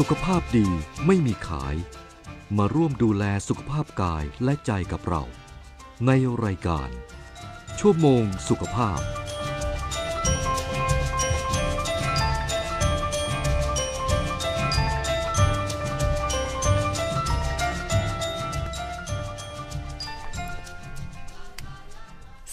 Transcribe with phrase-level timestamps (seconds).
[0.00, 0.68] สุขภาพดี
[1.06, 1.74] ไม่มีขาย
[2.56, 5.22] มาร่วมดูแลสุขภาพกายและใจกับเรา
[6.06, 6.10] ใน
[6.44, 6.88] รายการ
[7.80, 9.00] ชั่วโมงสุขภาพ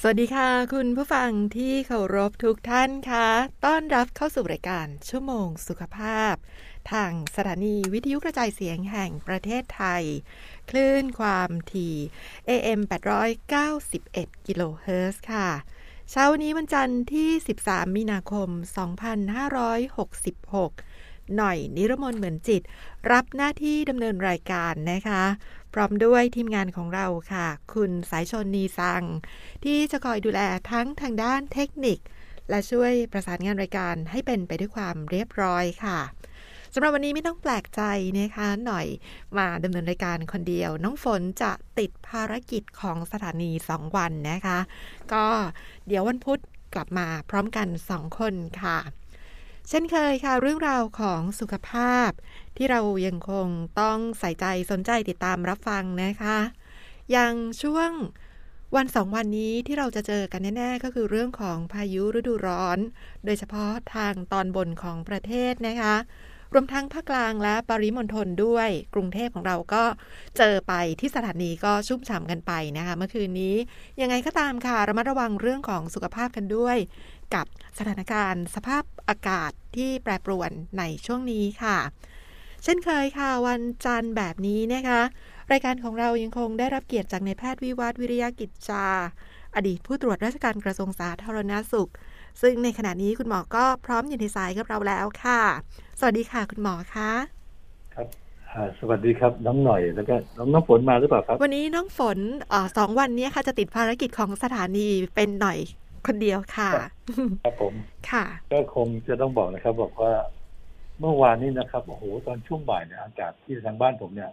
[0.04, 3.28] สวัสดีค่ะ คุณผู้ฟังที่เคารพทุกท่านค่ะ
[3.66, 6.34] ต้อนรับเข้าสู่รายการชั่วโมงสุขภาพ
[6.92, 10.04] ทางสถานีวิทยุกระจายเสียงแห่งประเทศไทย
[10.70, 11.96] คลื่นความถี่
[12.50, 12.80] AM
[13.64, 15.50] 891 กิโลเฮิรตซ์ค่ะ
[16.12, 17.30] เช้านี้วันจันทร์ที่
[17.64, 18.50] 13 มีนาคม
[19.92, 22.62] 2566 หน่อยนิรมนเหมือนจิต
[23.12, 25.24] รับหน้าที่ดำเนินรายการนะคะ
[25.74, 29.04] พร้อมด้วยทีมงานของเราค่ะ คุณสายชนนีสัง
[29.64, 30.42] ที่จะคอยดูแล
[30.72, 32.00] ทั้งทางด้านเทคนิค
[32.50, 36.00] และช่วยประสานงานรายการให้เป็นไปด้วยความเรียบร้อยค่ะ
[36.74, 37.82] สำหรับวันนี้ไม่ต้องแปลกใจ
[38.20, 38.88] นะคะหน่อย
[39.38, 44.60] มาดำเนินรายการคนเดียว น้องฝนจะติดภารกิจของสถานี 2 วันนะคะ
[45.14, 45.26] ก็
[45.88, 46.40] เดี๋ยววันพุธ
[46.74, 48.78] กลับมาพร้อมกัน 2 คนค่ะ
[49.70, 52.10] เช่นเคยค่ะ เรื่องราวของสุขภาพ
[52.58, 53.48] ที่เรายังคง
[53.82, 56.38] ต้องใส่ใจสนใจติดตามรับฟังนะคะ
[57.12, 57.92] อย่างช่วง
[58.76, 62.80] วันสองวันนี้ที่เราจะเจอกันแน่ ๆ ก็คือเรื่องของพายุฤดูร้อน
[63.26, 65.96] โดยเฉพาะทางตอนบนของประเทศนะคะ
[66.54, 69.84] รวมทั้งภาคกลางและปริมณฑลด้วย กรุงเทพของเราก็
[70.38, 73.56] เจอไปที่สถานีก็ชุ่มฉ่ำกันไปนะคะเมื่อคืนนี้
[74.02, 76.78] ยังไงก็ตามค่ะระมัดระวังเรื่องของสุขภาพกันด้วย
[77.36, 77.46] กับ
[77.78, 81.78] สถานการณ์สภาพอากาศที่แปรปรวนในช่วงนี้ค่ะ
[82.64, 85.02] เช่นเคยค่ะวันจันทร์แบบนี้นะคะ
[85.52, 88.86] รายการของเรายังคงได้รับเกียรติจากนายแพทย์วิวัฒวิริยกิจจา
[89.56, 91.92] อดีตผู้ตรวจราชการกระทรวงสาธารณาสุข
[92.42, 95.40] ซึ่งในขณะนี้คุณหมอก็พร้อมอยู่ในสายกับเราแล้วค่ะ
[96.00, 97.10] สวัสดีค่ะคุณหมอคะ
[97.96, 98.08] ครับ
[98.52, 105.58] อ่าสวัสดีครับน้องหน่อยแล้วก็น้องน้ำฝนมาหรือเปล่าครับ วันนี้น้องฝนเออสองวันนี้ค่ะจะติดภารกิจของสถานีเป็นหน่อย
[106.08, 106.70] คนเดียวค่ะ
[107.44, 107.74] ครับผม
[108.12, 110.12] ค่ะ ก็คงจะต้องบอกนะครับ บอกว่า
[111.00, 114.32] เมื่อวานนี้นะครับโอ้โหตอนช่วงบ่ายเนี่ยอากาศที่ทางบ้านผมเนี่ย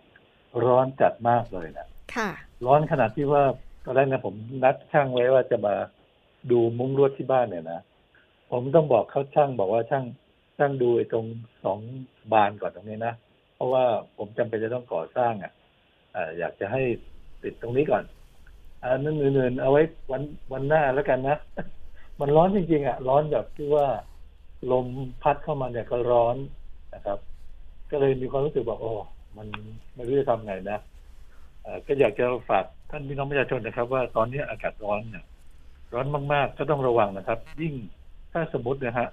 [0.65, 2.31] ร้อนจัดมากเลยนะค่ะ
[2.67, 3.43] ร้อนขนาดที่ว่า
[3.85, 5.75] ตอนแรกนะผมนัดช่างไว้ว่าจะมา
[6.53, 7.81] ดูมุ้งลวดที่บ้านเนี่ยนะ
[8.51, 10.05] ผมต้องบอกเขาช่างบอกว่าช่าง
[10.59, 11.27] ช่างดูไอ้ตรง
[11.65, 11.79] สอง
[12.33, 13.15] บานก่อนตรงนี้นะ
[13.55, 13.85] เพราะว่า
[14.17, 15.53] ผมจำเป็นจะต้องก่อสร้างอะ
[16.15, 16.83] อ่าอยากจะให้
[17.43, 18.05] ติดตรงนี้ก่อน
[18.83, 19.83] อันนั้นอื่นๆเอาไว้
[20.13, 20.23] วัน
[20.53, 21.39] วันหน้าแล้วกันนะ
[22.21, 23.87] มันร้อนจริงๆอะร้อนแบบที่ว่า
[24.73, 24.87] ลม
[25.23, 26.37] พัดเข้ามาเนี่ยก็ร้อน
[26.95, 27.19] นะครับ
[27.91, 28.93] ก็เลยมีความรู้สึกบอกโอ้
[29.37, 29.47] มัน
[29.95, 30.79] ไม่รู้จะทำไงนะ
[31.87, 35.25] ก็อยากจะฝากท่านพี่น้องประชาชนนะครับ ว่าตอนนี้อากาศร้อนเนี่ย
[35.95, 37.75] ร้อนมาก ๆ ก็ต้องระวังนะครับ ยิ่ง
[38.33, 39.09] ถ้าสมมตินะฮะ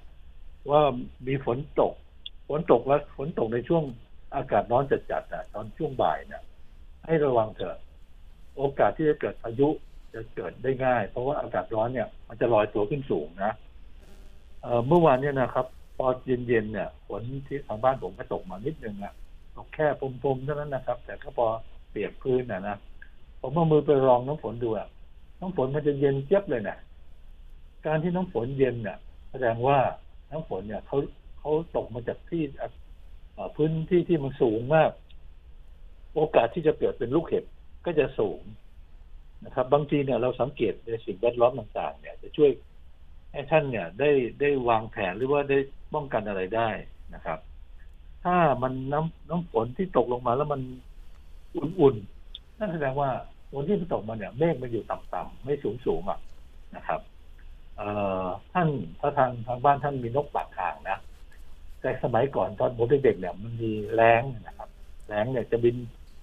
[0.69, 0.81] ว่า
[1.27, 1.93] มีฝนตก
[2.49, 3.83] ฝนตกแล้วฝนตกในช่วง
[4.35, 6.43] อากาศร้อนจัดๆนะตอนช่วงบ่ายเนี่ย
[7.05, 7.79] ให้ระวังเถอะ
[8.57, 9.69] โอกาสที่จะเกิดพายุ
[10.13, 13.51] จะเกิดได้ง่าย เพราะว่าอากาศร้อนเนี่ย มันจะลอยตัวขึ้นสูงนะ
[14.61, 19.13] เอ่อเมื่อวานเนี่ยนะครับพอเย็นๆเนี่ยฝนที่ทางบ้านผมก็ตกมานิดนึงอะ
[19.55, 21.47] ตกแค่พรมๆเท่านั้นนะครับ แต่ก็พอ
[21.89, 22.77] เปียกพื้นนะนะ
[23.41, 24.87] ผมเอามือไปรองน้ำฝนดูอะ
[25.39, 26.77] น้ำฝนมันจะเย็นเจี๊ยบเลยนะ
[27.85, 28.97] การที่น้ำฝนเย็นเนี่ย
[29.31, 29.79] แสดงว่า
[30.31, 30.97] น้ำฝนเนี่ยเขา
[31.39, 32.43] เขาตกมาจากที่
[33.55, 34.91] พื้นที่ที่มันสูงมาก
[36.15, 37.45] โอกาสที่จะเกิดเป็นลูกเห็บ
[37.85, 38.41] ก็จะสูง
[39.45, 42.51] นะครับ บางทีเนี่ยเราสังเกตในสิ่งแวดล้อมต่าง ๆ เนี่ย จะช่วย
[43.31, 45.57] ให้ท่านเนี่ยได้ได้วางแผนหรือว่าได้
[45.93, 46.69] ป้องกันอะไรได้
[47.15, 47.39] นะครับ
[48.25, 50.61] ถ้ามันน้ำน้ำฝนที่ตกลงมาแล้วมัน
[51.55, 53.09] อุ่นๆนั่นแสดงว่า
[53.55, 56.19] ฝนที่มันตกมาเนี่ยเมฆมันอยู่ต่ำๆไม่สูงสูงๆอะ
[56.75, 56.99] นะครับ
[57.75, 57.87] เอ่
[58.23, 58.67] อท่าน
[58.99, 60.97] ถ้าทางทางบ้านท่านมีนกปากทางนะ
[61.81, 64.69] แต่สมัยก่อนตอนผมเด็กๆเนี่ยมันมีแรงนะครับ
[65.07, 65.75] แรงเนี่ยจะบิน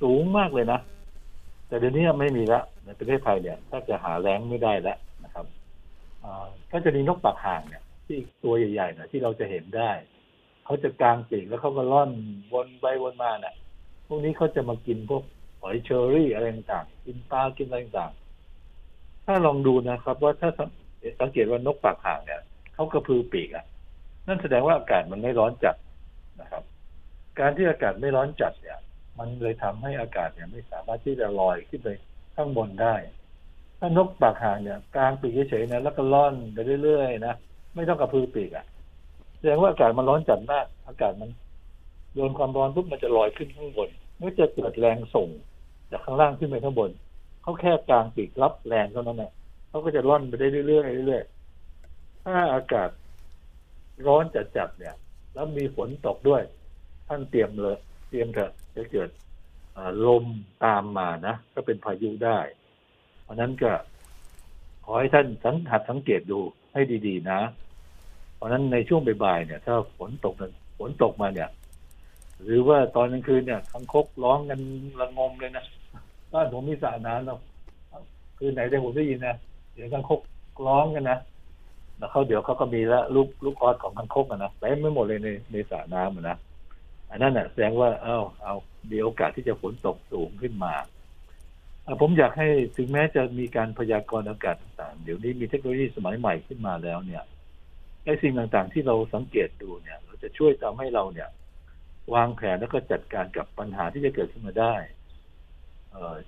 [0.02, 0.80] สูงมากเลยนะ
[1.66, 5.46] แต่เดี๋ยวนี้ไม่มีละในประเทศไทยเนี่ยถ้าจะหาแรงไม่ได้แล้วนะครับ
[6.72, 9.90] ก็จะมีนกปากห่างเนี่ย ที่ตัวใหญ่ๆนะที่เราจะเห็นได้
[10.64, 12.10] เขาจะกางปีกแล้วเขาก็ล่อน
[12.52, 13.54] วนไปวนมาเนี่ย
[14.06, 15.22] พวกนี้เขาจะมากินพวก
[15.62, 20.50] หอยเชอรี่อะไรต่างๆกินปลากินอะไรต่างๆถ้าลองดูนะครับ ว่าถ้า
[21.20, 22.40] สังเกตว่านกปากห่างเนี่ย
[22.74, 23.64] เขากระพือปีกอะ
[24.26, 25.76] นั่นแสดงว่าอากาศมันไม่ร้อนจัด
[26.40, 26.62] นะครับ
[27.38, 28.78] การที่อากาศไม่ร้อนจัดเนี่ย
[29.18, 31.88] มันเลยทำให้อากาศเนี่ย ไม่สามารถที่จะลอยขึ้นไป
[32.34, 32.94] ข้างบนได้
[33.78, 37.34] ถ้านกปากห่างเนี่ยกลางปีกเฉยๆนะแล้วก็ล่อนไปเรื่อยๆนะ
[37.74, 38.66] ไม่ต้องกระพือปีกอะ
[39.38, 41.30] แสดงว่าอากาศมันร้อนจัดมาก อากาศมัน
[42.14, 43.88] โดนความร้อนปุ๊บมันจะลอยขึ้นข้างบน
[44.18, 45.28] มันจะเกิดแรงส่ง
[45.92, 46.90] จากข้างล่างขึ้นไปข้างบน
[47.42, 49.32] เขาแค่กลางปีกรับแรงเท่านั้นแหละ
[49.68, 52.90] เขาก็จะล่อนไปได้เรื่อยๆเรื่อยๆถ้าอากาศ
[54.06, 54.24] ร้อน
[54.56, 54.94] จัดๆเนี่ย
[55.34, 56.42] แล้วมีฝนตกด้วย
[57.08, 57.76] ท่านเตรียมเลย
[58.08, 59.10] เตรียมเถอะจะเกิด
[60.06, 60.24] ลม
[60.64, 62.38] ตามมานะก็เป็นพายุได้
[63.22, 63.72] เพราะนั้นก็
[64.84, 66.38] ขอให้ท่านสังหัดสังเกตดู
[66.72, 67.40] ให้ดีๆนะ
[68.34, 70.34] เพราะนั้นในช่วงบ่ายๆเนี่ย ถ้าฝนตก
[70.78, 71.50] ฝนตกมาเนี่ย
[72.42, 74.60] หรือว่าตอนกลางคืนเนี่ยทังคกร้องกัน
[75.00, 75.64] ระงมเลยนะ
[76.32, 77.40] บ้านผมมีสระน้ำเนาะ
[78.38, 79.36] คือไหนแต่ผมได้ยินนะ
[79.74, 80.20] เดี๋ยวทังคก
[80.66, 81.18] ร้องกันนะ
[81.98, 86.36] แล้วเขาเดี๋ยวเขาก็มีละลูกลูกออดของทังคกนะเต็มไม่หมดเลยในในสระน้ำนะ
[87.10, 88.54] อันนั้นน่ะแสดงว่าเอ้าเอา
[88.90, 90.74] มีโอกาสที่จะฝนตกสูงขึ้นมา
[92.00, 97.22] ผมอยากให้ถึงแม้จะมีการพยากรณ์อากาศต่างๆ เดี๋ยวนี้มีเทคโนโลยีสมัยใหม่ขึ้นมาแล้วเนี่ย
[98.04, 101.28] ไอ้สิ่งต่างๆ ที่เราสังเกตดูเนี่ย เราจะช่วยทำให้เราเนี่ย
[102.14, 104.74] วางแผนแล้วก็จัดการกับปัญหาที่จะเกิดขึ้นมาได้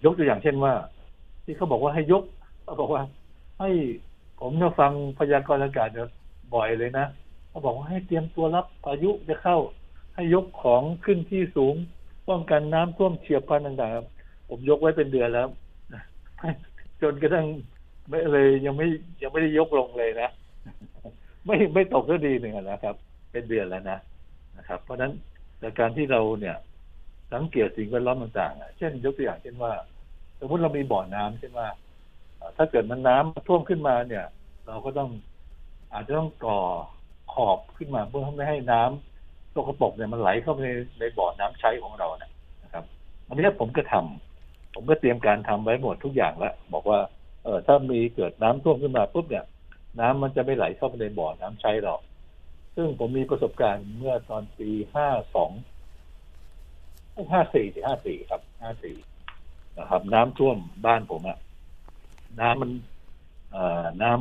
[0.04, 0.72] ยกตัวอย่างเช่นว่า
[1.44, 2.22] ที่เขาบอกว่าให้ยก
[2.64, 3.02] เขาบอกว่า
[3.60, 3.70] ให้
[4.40, 5.88] ผมจะฟังพยากรณ์อากาศ
[6.54, 7.06] บ่อยเลยนะ
[7.48, 9.58] เขาบอกว่าให้เตรียมตัวรับพายุจะเข้า
[10.14, 11.74] ให้ยกของขึ้นที่สูง
[12.28, 15.48] ป้องกันน้ำท่วมเฉียบพลันต่างๆ ผมยกไว้เป็นเดือนแล้ว
[17.02, 17.46] จนกระทั่ง
[18.08, 18.86] ไม่เลยยังไม่
[19.22, 20.30] ยังไม่ได้ยกลงเลยนะ
[21.46, 22.96] ไม่ไม่ตกก็ดีหนึ่งนะครับ
[23.32, 23.98] เป็นเดือนแล้วนะ
[24.56, 25.12] นะครับ เพราะฉะนั้น
[25.60, 26.56] ในการที่เราเนี่ย
[27.32, 29.72] สังเกตสิ่งแวดล้อมต่างๆ เช่นยกตัวอย่างเช่นว่า
[30.40, 31.68] สมมติเรามีบ่อน้ำเช่นว่า
[32.56, 34.24] ถ้าเกิดมันน้ำท่วมขึ้นมาเนี่ย
[34.66, 35.10] เราก็ต้อง
[35.92, 36.60] อาจจะต้องก่อ
[37.32, 42.84] ขอบขึ้นมาเพื่อไม่ให้น้ำตกระปกเนี่ยมันไหลเข้าไปในในบ่อน้ำใช้ของเราเนะครับ
[43.28, 47.00] อันนี้ผมก็ทำผมก็เตรียมการทำไว้หมดทุกอย่างแล้วบอกว่า
[47.44, 49.44] เออถ้ามีเกิดน้ำท่วมขึ้นมาปุ๊บเนี่ย
[50.00, 52.00] น้ำมันจะไม่ไหลเข้าไปในบ่อน้ำใช้หรอก
[52.76, 55.50] ซึ่งผมมีประสบการณ์เมื่อตอนปีห้าสอง
[57.32, 58.96] ห้าสี่ห้าสี่ครับห้าสี่
[59.78, 60.56] นะครับ น้ำท่วม
[60.86, 61.38] บ้านผมอะ
[62.40, 62.70] น้ำมัน
[63.52, 64.12] เอ่อน้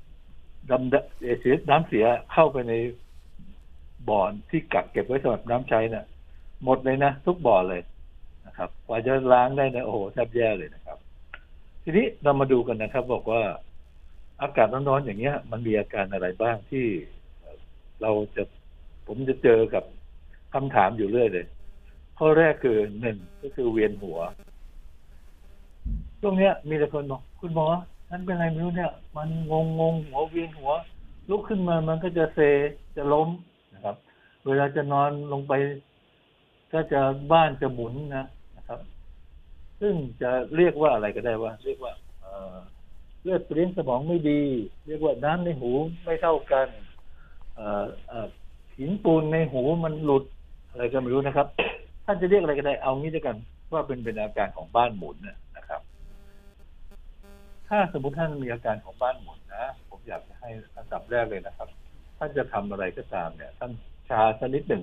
[0.00, 2.74] ำดำเสียน้ำเสียเข้าไปใน
[4.08, 6.06] บ่อที่กักเก็บไว้สำหรับน้ำใช้นะ่ะ
[6.64, 7.82] หมดเลยนะทุกบ่อเลย
[8.46, 10.98] นะครับกว่าจะล้างได้นะโอ้โหแทบแย่เลยนะครับ
[11.82, 13.42] ทีนี้เรามาดูกันนะครับ บอกว่า
[14.42, 16.86] อากาศร้อนๆอย่างเงี้ย มันมีอาการอะไรบ้างที่
[18.02, 18.42] เราจะ
[19.06, 19.84] ผมจะเจอกับ
[20.54, 21.46] คำถามอยู่เรื่อยเลย
[22.18, 24.18] ข้อแรกคือหนึ่งก็คือเวียนหัว
[26.20, 27.66] ช่วงเนี้ย มีแต่คนบอกคุณหมอ
[28.10, 30.72] นั่นเป็นอะไรไม่รู้เนี่ย มันงงงงหัวเวียนหัว
[31.30, 32.40] ลุกขึ้นมามันก็จะเซ
[32.96, 33.28] จะล้ม
[33.74, 33.96] นะครับ
[34.46, 35.52] เวลาจะนอนลงไป
[36.72, 37.00] ก็จะ
[37.32, 38.26] บ้านจะหมุนนะ
[38.56, 38.80] นะครับ
[39.80, 41.92] ซึ่งจะเรียกว่าอะไรก็ได้ว่า เรียกว่า
[43.22, 44.42] เลือดเลี้ยงสมองไม่ดี
[44.86, 45.70] เรียกว่าน้ำในหู
[46.04, 46.68] ไม่เท่ากัน
[48.78, 50.24] หินปูนในหูมันหลุด
[50.70, 51.46] อะไรก็ไม่รู้นะครับ
[52.06, 53.36] ท่านจะเรียกอะไรก็ได้เอางี้ด้วยกัน
[53.72, 55.16] ว่าเป็นเป็นอาการของบ้านหมุน
[55.56, 55.80] นะครับ
[57.68, 61.68] ถ้าสมมติท่านมีอาการของบ้านหมุนนะผมอยากจะให้อันดับแรกเลยนะครับ
[62.18, 63.70] ท่านจะทำอะไรก็ตามเนี่ย ท่าน
[64.08, 64.82] ชาสักนิดหนึ่ง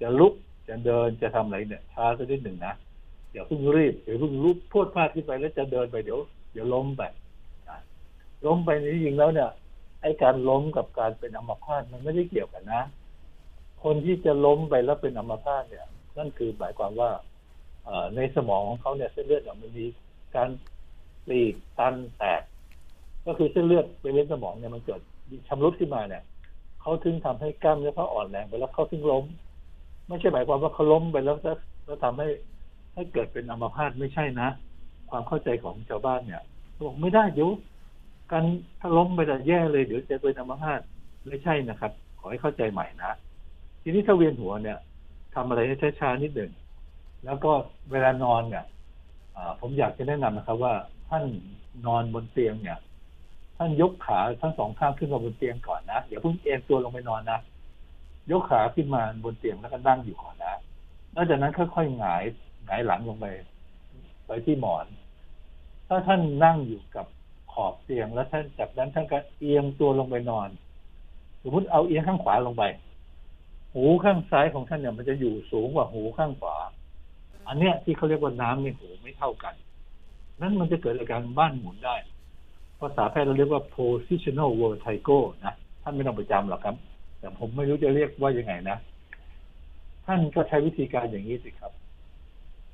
[0.00, 0.32] จะลุก
[0.68, 2.74] จะเดินจะทำอะไรเนี่ยชาสักนิดหนึ่งนะ
[3.32, 6.18] อย่าเพิ่งรีบอย่าเพิ่งลุกพวดพลาดขึ้นไปแล้วจะเดินไปเดี๋ยว
[6.52, 7.02] เดี๋ยวล้มไป
[8.46, 9.50] ล้มไปจริงๆแล้วเนี่ย
[10.02, 12.82] ไอ้การล้มกับการเป็นอัมพาตมันไม่ได้เกี่ยวกันนะ
[13.84, 15.86] คนที่จะล้มไปแล้วเป็นอัมพาตเนี่ย
[16.18, 17.10] นั่นคือหมายความว่า
[18.16, 19.86] ในสมองของเขาเนี่ยเส้นเลือดมันมี
[20.36, 20.48] การ
[21.28, 21.40] ตี
[21.78, 22.42] ตันแตก
[23.26, 25.00] ก็คือเส้นเลือดไปเลี้ยงสมองเนี่ยมันเกิด
[25.48, 26.22] ชำรุดขึ้นมาเนี่ย
[26.80, 29.24] เขาถึงทำให้กล้ามเนื้อเขาอ่อนแรงไปแล้วเขาถึงล้ม
[30.08, 31.36] ไม่ใช่หมายความว่าเขาล้มไปแล้ว
[31.84, 32.28] แล้วทำให้
[32.94, 34.48] ให้เกิดเป็นอัมพาตไม่ใช่นะ
[35.10, 36.42] ความเข้าใจของชาวบ้านเนี่ย
[36.86, 37.50] บอกไม่ได้เดี๋ยว
[38.32, 38.44] การ
[38.80, 40.80] ถ้าล้มไปแต่แย่เลยเดี๋ยวจะเป็นอัมพาต
[41.28, 43.12] ไม่ใช่นะครับ ขอให้เข้าใจใหม่นะ
[43.82, 44.78] ทีนี้ถ้าเวียนหัวเนี่ย
[45.34, 46.52] ทำอะไรให้ช้าๆนิดหนึ่ง
[47.24, 47.52] แล้วก็
[47.90, 48.64] เวลานอนเนี่ย
[49.60, 50.74] ผมอยากจะแนะนำนะครับ ว่า
[51.08, 51.24] ท่าน
[51.86, 52.78] นอนบนเตียงเนี่ย
[53.56, 57.38] ท่านยกขาทั้งสองข้างขึ้นมาบนเตียงก่อนนะอย่าเพิ่งเอนตัวลงไปนอนนะ
[58.30, 60.54] ยกขาขึ้นมาบนเตียงแล้วก็นั่งอยู่ก่อนนะ
[61.14, 62.22] นอกจากนั้นค่อยๆหงาย
[62.66, 63.26] หงายหลังลงไป
[64.26, 64.86] ไปที่หมอน
[65.88, 67.06] ถ้าท่านนั่งอยู่กับ
[67.52, 70.48] ขอบเตียงแล้วท่านจากนั้นท่านก็เอียงตัวลงไปนอน
[71.42, 72.62] สมมติเอาเอียงข้างขวาลงไป
[73.74, 76.56] หูข้างซ้ายของท่านเนี่ยมันจะอยู่สูงกว่าหูข้างขวา
[77.48, 79.54] อันเนี้ยที่เขาเรียกว่าน้ำในหูไม่เท่ากัน
[80.40, 81.96] นั้นมันจะเกิดอาการบ้านหมุนได้
[82.80, 86.76] ภาษาแพทย์เราเรียกว่า positional vertigo นะท่านไม่ต้องไปจำหรอกครับ
[87.18, 88.76] แต่ผมไม่รู้จะเรียกว่ายังไงนะ
[90.06, 91.72] ท่านก็ใช้วิธีการอย่างนี้สิครับ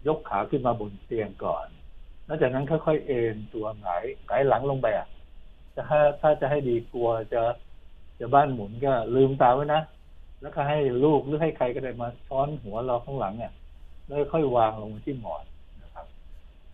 [0.07, 1.67] ยกขาขึ้นมาบนเตียงก่อน
[2.27, 5.07] แล้วจากนั้นค่อยๆเอนตัวหงายหงายหลังลงไปอะ
[5.75, 7.43] จะถ้าถ้าจะให้ดีกลัวจะ
[8.21, 9.83] จะบ้านหมุนก็ลืมตาไว้นะ
[10.41, 13.53] แล้วก็ให้ลูกหรือให้ใครก็ได้มาซ้อนหัวเราข้างหลังเนี่ย
[14.07, 15.45] แล้วค่อยวางลงที่หมอน
[15.83, 16.07] นะครับ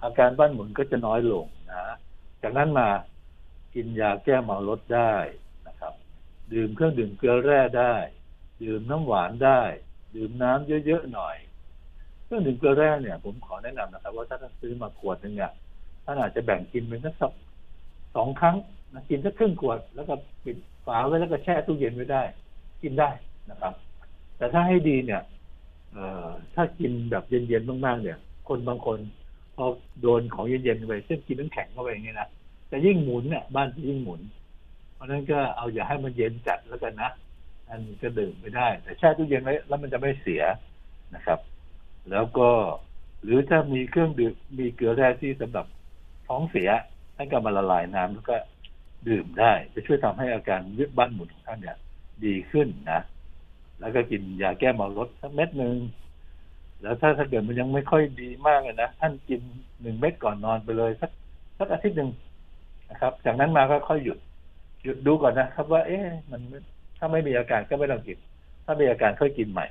[0.03, 1.85] อาการบ้านหมุนก็จะน้อยลงนะ
[2.43, 2.89] จากนั้นมา
[3.75, 5.15] กินยาแก้เมาลดได้
[5.69, 5.93] นะครับ
[6.53, 7.95] ดื่มเครื่องดื่มเกลือแร่ได้
[8.63, 9.61] ดื่มน้ำหวานได้
[10.17, 11.37] ดื่มน้ำเยอะๆหน่อย
[12.25, 15.53] เครื่องดื่มเกลือแร่เนี่ย ผมขอแนะนำนะครับ ว่าถ้าท่านซื้อมาขวดหนึ่งเนี่ย
[16.05, 17.15] ท่านอาจจะแบ่งกินเป็นสัก
[18.17, 18.57] สองครั้ง
[18.93, 20.57] นะกินสักครึ่งขวดแล้วก็ปิด
[20.87, 22.23] ฝาไว้แล้วก็แช่ตู้เย็นไว้ได้
[22.83, 23.11] กินได้
[23.51, 23.73] นะครับ
[24.37, 25.23] แต่ถ้าให้ดีเนี่ย
[26.55, 28.99] ถ้ากินแบบเย็นๆมากๆเนี่ย คนบางคน
[29.57, 29.65] พอ
[30.01, 32.29] โดนของเย็นๆไปเช่นกินน้ำแข็งเข้าไปอย่างเงี้ยนะ
[32.71, 34.21] จะยิ่งหมุนเนี่ยบ้านจะยิ่งหมุน
[34.95, 37.11] เพราะนั้นก็เอาอย่าให้มันเย็นจัดแล้วกันนะ
[37.69, 40.43] อันก็ดื่มไม่ได้ แต่แช่ตู้เย็นไว้แล้วมันจะไม่เสีย
[41.15, 41.39] นะครับ
[42.11, 42.49] แล้วก็
[43.23, 45.67] หรือถ้ามีเครื่องดื่มมีเกลือแร่ที่สำหรับ
[46.29, 46.69] ท้องเสีย
[47.17, 48.37] ท่านก็มาละลายน้ำแล้วก็
[49.09, 51.77] ดื่มได้ จะช่วยทำให้อาการยึดบ้านหมุนของท่านเนี่ย
[52.25, 53.01] ดีขึ้นนะ
[53.81, 55.77] แล้วก็กินยาแก้เมารถสักเม็ดหนึ่ง
[56.83, 59.41] แล้วถ้าถ้าเกิดมันยังไม่ค่อยดีมากเลยนะท่านกิน
[59.81, 61.11] หนึ่งเม็ดก่อนนอนไปเลยสัก
[61.59, 62.11] สักอาทิตย์หนึ่ง
[62.91, 64.19] นะครับ จากนั้นมาก็ค่อยหยุด
[64.83, 66.41] หยุดดูก่อนนะครับ ว่า เอ๊ะมัน
[66.99, 68.19] ถ้าไม่มีอาการก็ไม่ต้องกิน
[68.65, 69.67] ถ้ามีอาการค่อยกินใหม่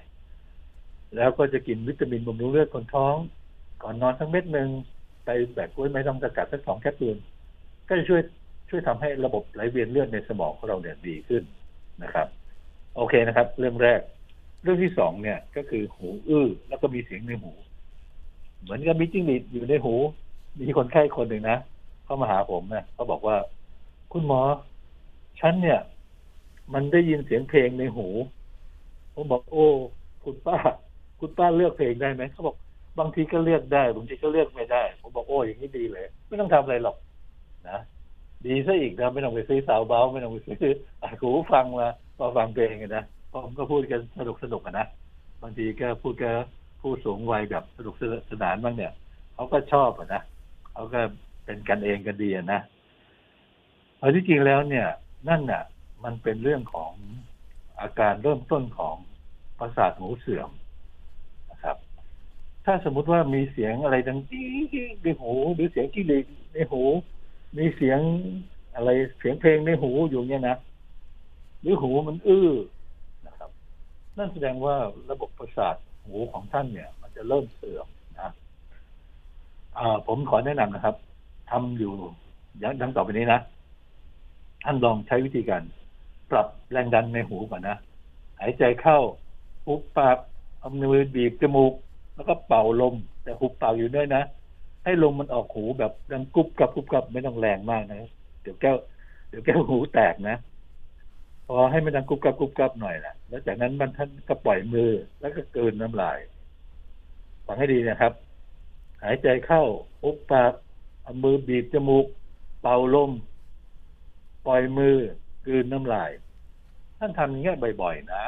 [1.15, 3.15] แล้วก็จะกินวิตามินบำรุงเลือดคนท้อง
[3.83, 4.69] ก่อนนอนทั้งเม็ดหนึ่ง
[5.25, 7.17] ไปแบบกล้วยไม่ต้องสกัดสักสองแคปซูล
[7.87, 8.21] ก็จะช่วย
[8.69, 11.43] ช่วยทำให้ระบบไหลเวียนเลือดในสมองของเราเนี่ยดีขึ้น
[12.03, 12.27] นะครับ
[12.95, 13.99] โอเคนะครับ เรื่องแรก
[14.63, 17.53] เรื่องที่สองเนี่ย ก็คือหูอื้อแล้วก็มีเสียงในหู
[18.61, 19.93] เหมือนกับมีจิ้งหรีดอยู่ในหู
[20.59, 21.57] มีคนไข้คนหนึ่งนะ
[22.05, 23.37] เข้ามาหาผมนะเขาบอกว่า
[24.11, 24.41] คุณหมอ
[25.39, 25.79] ฉันเนี่ย
[26.73, 28.07] มันได้ยินเสียงเพลงในหู
[29.13, 29.67] ผมบอกโอ้
[30.23, 30.57] คุณป้า
[31.19, 32.55] คุณป้าเลือกเพลงได้ไหมเขาบอก
[32.99, 36.97] บางทีก็เลือกได้บางทีก็เลือกไม่ได้ ผมบอกโอ้อย่างนี้ดีเลย ไม่ต้องทำอะไรหรอก
[37.69, 37.77] นะ
[38.45, 40.73] ดีซะอีกนะไม่ต้องไปซื้อสาวเบาไม่ต้องไปซื้อ
[41.21, 41.87] หูฟังมา
[42.19, 44.87] มาฟังเพลงกันนะผมก็พูดกันสนุกสนุกนะ
[45.41, 46.33] บางทีก็พูดกับ
[46.81, 47.95] ผู้สูงวัยแบบสนุก
[48.31, 48.93] สนานบ้างเนี่ย
[49.33, 50.21] เขาก็ชอบอะนะ
[50.71, 51.01] เขาก็
[51.45, 52.61] เป็นกันเองกันดีนะ
[53.97, 54.87] เอาที่จริงแล้วเนี่ย
[55.29, 55.63] นั่นน่ะ
[56.03, 56.93] มันเป็นเรื่องของ
[57.79, 58.95] อาการเริ่มต้นของ
[59.59, 60.49] ประสาทหูเสื่อม
[61.51, 61.77] นะครับ
[62.65, 64.47] ถ้าสมมุติว่ามีเสียงอะไรดังจี้
[65.03, 66.19] ในหูหรือเสียงกิ้งหรี
[66.53, 66.81] ในหู
[67.57, 67.99] มีเสียง
[68.75, 68.89] อะไร
[69.19, 70.57] เสียงเพลงในหูอยู่เนี่ยนะ
[71.63, 72.51] หรือหูมันอื้อ
[73.27, 73.49] นะครับ
[74.17, 74.75] นั่นแสดงว่า
[75.11, 77.87] ระบบประสาทหูของท่านเนี่ย มันจะเริ่มเสื่อม
[78.19, 78.31] นะ
[80.07, 80.95] ผมขอแนะนำนะครับ
[81.51, 81.93] ทำอยู่
[82.59, 83.39] อย่างดังต่อไปนี้นะ
[84.63, 85.63] ท่านลองใช้วิธีการ
[86.31, 87.77] ปรับแรงดันในหูก่อนนะ
[88.39, 88.99] หายใจเข้า
[89.65, 90.17] หุบปาก
[90.59, 91.73] เอามือบีบจมูก
[92.15, 94.23] แล้วก็เป่าลม แต่หุบปากอยู่ด้วยนะ
[94.83, 98.09] ให้ลมมันออกหูแบบดังกุบกับกุบกับไม่ต้องแรงมากนะ
[98.41, 98.77] เดี๋ยวแก้ว
[99.29, 100.37] เดี๋ยวแก้วหูแตกนะ
[101.47, 106.17] พอให้มันดังกรุบกับกรุบกับหน่อยนะแล้วจากนั้นมันท่านก็ปล่อยมือแล้วก็เกินน้ำลาย
[107.45, 108.13] ฟังให้ดีนะครับ
[109.03, 109.63] หายใจเข้า
[110.01, 110.53] หุบปาก
[111.03, 112.05] เอามือบีบจมูก
[112.61, 113.11] เป่าลม
[114.47, 114.95] ปล่อยมือ
[115.45, 116.11] กลืนน้ำลาย
[116.97, 118.23] ท่านทำอย่างเงี้ยบ่อยๆนะ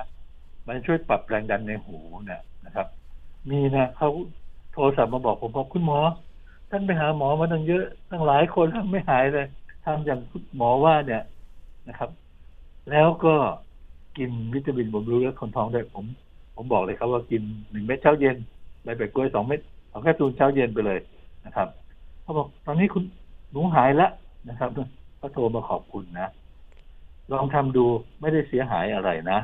[0.67, 2.87] มันช่วยปรับแรงดันในหูเนี่ยนะครับ
[3.49, 4.09] มีนะเขา
[4.73, 5.99] โทรศัพท์มาบอกผมบอกคุณหมอ
[6.69, 9.47] ท่านไปหาหมอมาตั้งเยอะตั้งหลายคนแล้วไม่หายเลย
[9.85, 10.19] ทำอย่าง
[10.57, 11.23] หมอว่าเนี่ย
[11.87, 12.09] นะครับ
[12.91, 13.35] แล้วก็
[14.17, 16.05] กินวิตามินบำรุงเลือดคนท้องได้ผม
[16.55, 18.37] ผมบอกเลยครับว่ากินหนึ่งเม็ดเช้าเย็น
[18.83, 19.59] ใบเปกล้วยสองเม็ด
[19.91, 20.99] สองแคปซูลเช้าเย็นไปเลย
[21.45, 21.67] นะครับ
[22.21, 23.03] เขาบอกตอนนี้คุณ
[23.51, 24.11] หนูหายแล้ว
[24.49, 24.69] นะครับ
[25.17, 26.31] เขาโทรมาขอบคุณนะ
[27.31, 27.85] ลองทำดู
[28.21, 29.39] ไม่ได้เสียหายอะไรนะ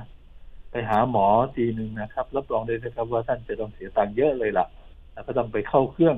[0.71, 4.65] ไปหาหมอทีหนึ่งนะครับ รับรองได้เลยครับว่าท่านจะต้องเสียตังค์เยอะเลยล่ะ
[5.13, 6.17] แล้วก็ต้องไปเข้าเครื่อง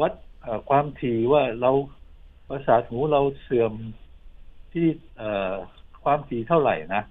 [0.00, 0.12] วัด
[0.68, 1.70] ความถี่ว่าเรา
[2.48, 3.72] ประสาทหูเราเสื่อม
[4.72, 4.86] ที่
[5.16, 5.54] เอ่อ
[6.06, 7.02] ความถี่เท่าไหร่นะ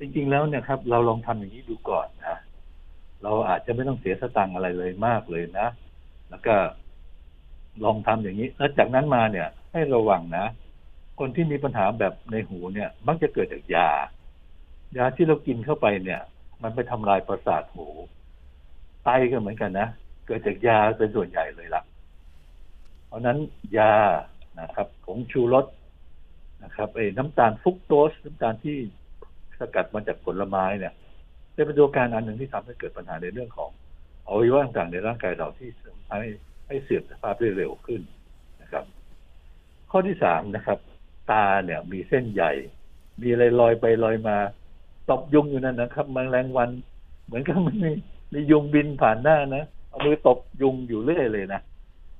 [0.00, 2.36] จริงๆแล้วเนี่ยครับ เราลองทำอย่างนี้ดูก่อนนะ
[3.22, 5.68] เราอาจจะไม่ต้องเสียสตังค์อะไรเลยมากเลยนะ
[6.30, 6.54] แล้วก็
[7.84, 10.46] ลองทำอย่างนี้ แล้วจากนั้นมาเนี่ย ให้ระวังนะ
[11.20, 13.88] คนที่มีปัญหาแบบในหูเนี่ย มักจะเกิดจากยา
[14.96, 16.20] ยาที่เรากินเข้าไปเนี่ย
[16.62, 17.86] มันไปทำลายประสาทหู
[19.04, 19.88] ไตก็เหมือนกันนะ
[20.26, 21.82] เกิดจากยาเป็นส่วนใหญ่เลยล่ะ
[23.06, 23.38] เพราะนั้น
[23.78, 23.94] ยา
[24.60, 25.66] นะครับผงชูรส
[26.64, 28.76] นะครับไอ้น้ำตาลฟรุกโตสน้ำตาลที่
[29.58, 30.92] สกัดมาจากผลไม้เนี่ย
[31.52, 33.70] เป็นตัวการอันหนึ่งที่ทำให้เกิดปัญหาในเรื่องของ
[34.26, 35.68] อวัยวะต่างๆในร่างกายเราที่
[36.08, 36.30] ทำให้
[36.66, 38.00] ให้เสื่อมสภาพได้เร็วขึ้น
[38.62, 38.84] นะครับ
[39.90, 40.78] ข้อที่สามนะครับ
[41.30, 42.52] ตาเนี่ยมีเส้นใหญ่
[43.22, 44.36] มีอะไรลอยไปลอยมา
[45.10, 46.70] ตบยุงอยู่นั่นนะครับมแมลงวัน
[47.26, 47.92] เหมือนกับมันมี
[48.32, 51.60] มียุงบินผ่านหน้านะเอามือตบยุงอยู่เรื่อยเลยนะ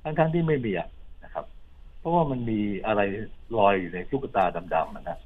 [0.03, 0.87] ทั้งๆที่ไม่มีอะ
[2.01, 3.01] เพราะว่ามันมีอะไร
[3.57, 5.19] ลอยอยู่ในลูกตาดำๆนะ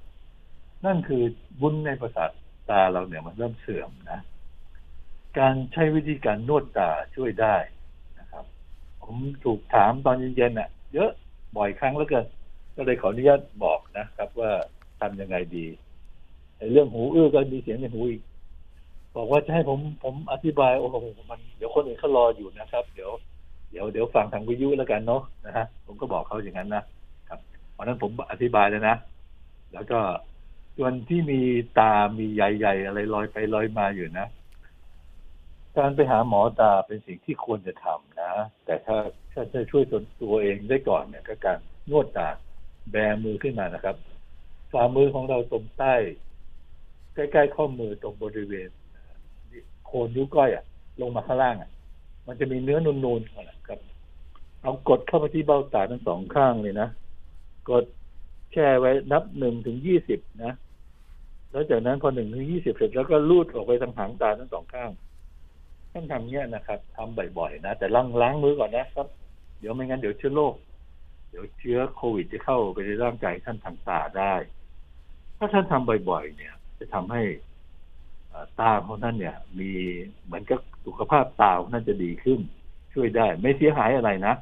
[0.86, 1.24] นั่นคือ
[1.62, 2.29] วุ้นในประสาท
[2.70, 4.20] ตาเราเนี่ยมันเริ่มเสื่อมนะ
[5.39, 7.55] การใช้วิธีการนวดตาช่วยได้
[8.20, 8.46] นะครับ
[9.01, 11.12] ผมถูกถามตอนเย็นๆน่ะ เยอะ
[11.58, 12.25] บ่อยครั้งแล้วเกิน
[12.75, 14.51] ก็เลยขออนุญาตบอกนะครับ ว่า
[15.01, 15.65] ทำยังไงดี
[16.72, 18.22] เรื่องหูอื้อก็มีเสียงในหูอีก
[19.15, 23.12] บอกว่าจะให้ผมผมอธิบายโอ้โหมันเดี๋ยวคนอื่นเขารออยู่นะครับ เดี๋ยว
[23.75, 26.84] ดี๋ยวเดี๋ยวฟังทางวิทยุแล้วกันเนาะนะฮะผมก็บอกเขาอย่างนั้นนะ
[27.29, 27.39] ครับ
[27.77, 28.96] วันนั้นผมอธิบายแล้วนะ
[29.74, 30.00] แล้วก็
[30.77, 31.41] ส่วนที่มี
[31.79, 34.27] ตา มีใหญ่ๆอะไรลอยไปลอยมาอยู่นะ
[35.77, 38.32] การไปหาหมอตาเป็นสิ่งที่ควรจะทำนะ
[38.65, 38.98] แต่ถ้า
[39.34, 41.60] ถ้าจะช่วยตนตัวเองได้ก่อนเนี่ยก็การ
[41.91, 42.29] นวดตา
[42.91, 43.96] แบมือขึ้นมานะครับ
[44.72, 45.94] ฝ่ามือของเราตรงใต้
[47.15, 48.70] ใกล้ๆข้อมือตรงบริเวณ
[49.86, 50.63] โคนนิ้วก้อยอะ
[51.01, 51.70] ลงมาข้างล่างอะ
[52.27, 53.79] มันจะมีเนื้อนูนๆนะครับ
[54.62, 56.89] เอากดเข้าไปที่เบ้าตาทั้งสองข้างเลยนะ
[57.70, 57.86] กด
[58.51, 60.53] แช่ไว้นับหนึ่งถึงยี่สิบนะ
[61.51, 64.91] แล้วจากนั้นพอหนึ่งถึงยี่สิบเสร็จแล้วก็ลูดออกไปทางหางตาทั้งสองข้าง
[65.94, 69.08] ต้องทำเนี้ยนะครับทำบ่อยๆนะ แต่ล้างล้างมือก่อนนะครับ
[69.60, 70.53] เดี๋ยวไม่งั้นเดี๋ยวเชื้อโรค
[71.29, 74.34] เดี๋ยวเชื้อโควิดจะเข้าไปในร่างกายท่านทางตาได้
[75.38, 77.22] ถ้าท่านทำบ่อยๆ เนี่ย จะทำให้
[78.60, 79.72] ตาของท่านเนี่ย มี
[80.25, 82.39] เหมือนกับ สุขภาพตาของท่านจะดีขึ้น
[82.94, 84.34] ช่วยได้ ไม่เสียหายอะไรนะ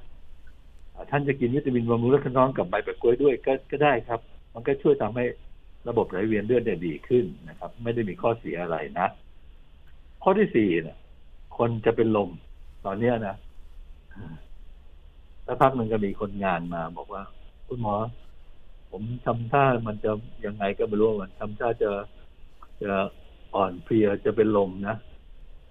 [1.12, 4.20] ท่านจะกินวิตามินบำรุงเลือดน้องกับใบแปะกล้วยด้วยก็ก็ได้ครับ
[4.54, 5.26] มันก็ช่วยทำให้
[5.88, 9.08] ระบบไหลเวียนเลือดเนี่ยดีขึ้นนะครับ ไม่ได้มีข้อเสียอะไรนะ
[10.24, 10.98] ข้อที่สี่เนี่ย
[11.58, 12.30] คนจะเป็นลม
[12.86, 13.36] ตอนเนี้ยนะ
[15.46, 17.24] แล้วพักหนึ่งก็มีคนงานมา บอกว่า
[17.68, 17.96] คุณหมอ
[18.92, 20.12] ผมทำท่ามันจะ
[20.46, 21.92] ยังไงก็ไม่รู้มันทำท่าจะ
[22.84, 22.92] จะ
[23.56, 24.98] อ่อนเพลียจะเป็นลมนะ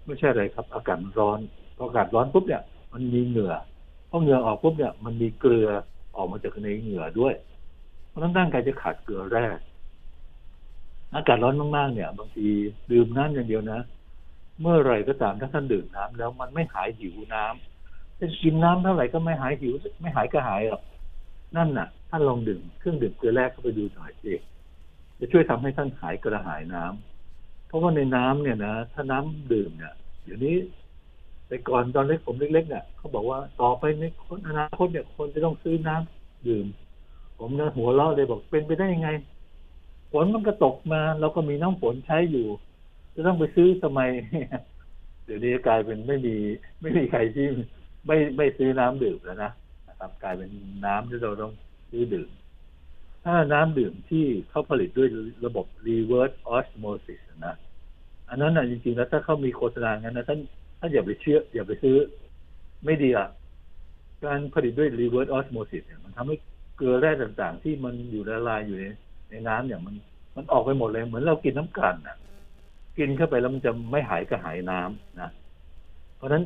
[0.06, 1.38] ไม่ใช่อะไรครับ อากาศร้อน
[1.76, 3.54] พออากาศร้อนปุ๊บเนี่ยมันมีเหงื่อ
[4.10, 5.68] พอเหงื่อออกปุ๊บเนี่ยมันมีเกลือ
[6.16, 7.34] ออกมาจากในเหงื่อด้วย
[8.08, 9.46] เพราะนั้นร่างกายจะขาดเกลือแร่
[11.14, 12.46] อากาศร้อนมากๆเนี่ย บางที
[12.92, 13.80] ดื่มน้ำอย่างเดียวนะ
[14.60, 20.82] เมื่อไรก็ตามถ้าท่านดื่มน้ำแล้วมันไม่หายหิวน้ำจะกินน้ำเท่าไหร่ก็ไม่หายหิว ไม่หายก็หายหรอก
[21.56, 24.32] นั่นน่ะท่านลองดื่มเครื่องดื่มเกลือแร่เข้าไปดูหน่อยสิ
[25.18, 27.11] จะช่วยทำให้ท่านหายกระหายน้ำ
[27.72, 30.56] เพราะว่าในน้ำเนี่ยนะถ้าน้ำดื่มเนี่ยเดี๋ยวนี้
[31.46, 34.04] แต่ก่อนตอนเล็กผมเล็กๆเนี่ยเขาบอกว่าต่อไปใน
[34.48, 36.66] อนาคตเนี่ยคนจะต้องซื้อน้ำดื่ม
[37.38, 39.10] ผมนะหัวเราะเลยบอกเป็นไปได้ยังไง
[40.12, 42.46] ฝนมันก็ตกมาเราก็มีน้ำฝนใช้อยู่
[43.14, 44.00] จะต้องไปซื้อทำไม
[45.24, 46.36] เดี๋ยวนี้กลายเป็นไม่มี
[46.80, 47.46] ไม่มีใครที่
[48.06, 49.50] ไม่ไม่ซื้อน้ำดื่มแล้วนะ
[49.88, 50.50] นะครับ กลายเป็น
[50.86, 51.52] น้ำที่เราต้อง
[51.90, 52.28] ซื้อดื่ม
[53.24, 55.08] ถ้าน้ำดื่มที่เขาผลิตด้วย
[55.46, 57.56] ระบบ reverse osmosis นะ
[58.28, 60.40] อันนั้นนะจริงๆแล้วถ้าเขามีโฆษณางั้นนะท่าน
[60.78, 61.96] ท่านอย่าไปเชื่อ อย่าไปซื้อ
[62.84, 63.28] ไม่ดีอะ
[64.24, 66.36] การผลิตด้วย reverse osmosis เนี่ยมันทำให้
[66.76, 68.84] เกลือแร่ต่างๆ ที่มันอยู่ละลายอยู่ใน
[69.30, 69.94] ในน้ำอย่างมัน
[70.36, 72.16] มันออกไปหมดเลย เหมือนเรากินน้ำกันอะ
[72.98, 75.30] กินเข้าไปแล้วมันจะไม่หายกระหายน้ำนะ
[76.16, 76.44] เพราะฉะนั้น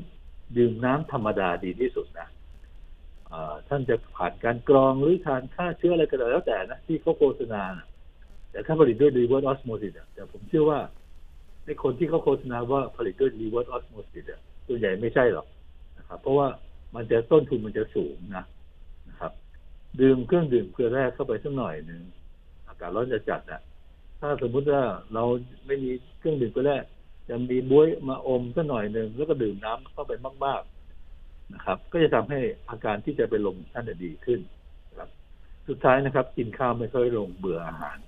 [0.57, 2.29] ดื่มน้ำธรรมดาดีที่สุดนะ
[3.69, 7.62] ท่านจะผ่านการกรองหรือทานฆ่าเชื้ออะไรก็แล้วแต่นะที่เขาโฆษณา
[8.51, 10.81] แต่ถ้าผลิตด้วย reverse osmosis แต่ผมเชื่อว่า
[11.67, 14.25] ในคนที่เขาโฆษณาว่าผลิตด้วย reverse osmosis
[14.67, 15.47] ส่วนใหญ่ไม่ใช่หรอก
[15.99, 16.49] นะครับ เพราะว่า
[16.95, 18.45] มันจะต้นทุนมันจะสูงนะ
[19.09, 19.33] นะครับ
[20.01, 22.03] ดื่มเครื่องดื่มเกลือแร่เข้าไปสักหน่อยหนึ่ง
[22.69, 23.61] อากาศร้อนจะจัดอะ
[24.21, 24.83] ถ้าสมมุติว่า
[25.15, 25.25] เรา
[25.67, 26.77] ไม่มีเครื่องดื่มเกลือแร่
[27.29, 30.12] จะมีบ้วยมาอมสักหน่อยหนึ่งแล้วก็ดื่มน้ำเข้าไป
[30.45, 30.76] มากๆ
[31.54, 32.38] นะครับ ก็จะทำให้
[32.70, 34.40] อาการที่จะไปลงท่านจะดีขึ้น
[34.98, 35.09] ครับ
[35.68, 37.98] สุดท้ายนะครับ กินข้าวไม่ค่อยลงเบื่ออาหาร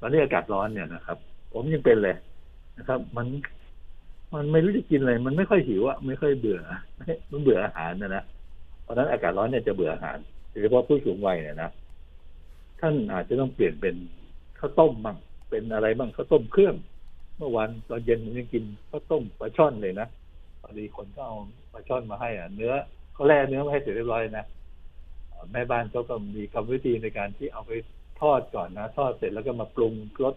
[0.00, 1.18] ตอนนี้อากาศร้อนเนี่ยนะครับ
[1.52, 2.16] ผมยังเป็นเลย
[2.78, 3.26] นะครับ มัน
[4.34, 6.60] มันไม่รู้จะกินอะไร มันไม่ค่อยหิวอะไม่ค่อยเบื่อ
[7.30, 8.24] มันเบื่ออาหารนะนะ
[8.82, 10.18] เพราะนั้นอากาศร้อนเนี่ยจะเบื่ออาหาร
[10.50, 11.70] โดยเฉพาะผู้สูงวัยเนี่ยนะ
[12.80, 13.94] ท่านอาจจะต้องเปลี่ยนเป็น
[14.58, 15.16] ข้าวต้มบ้าง
[15.50, 16.74] เป็นอะไรบ้างข้าวต้มเครื่อง
[17.36, 20.08] เมื่อวันตอนเย็นผมยังกินข้าวต้มปลาช่อนเลยนะ
[20.70, 21.36] อดีคนก็เอา
[21.72, 22.74] ปลาช่อนมาให้อะเนื้อ
[23.14, 24.46] เขาแล่เนื้อมาให้เสร็จเรียบร้อยนะ
[25.52, 27.72] แม่บ้านเขาก็มีกรรมวิธีในการที่เอาไป
[28.20, 30.34] ทอดก่อนนะ ทอดเสร็จแล้วก็มาปรุงรส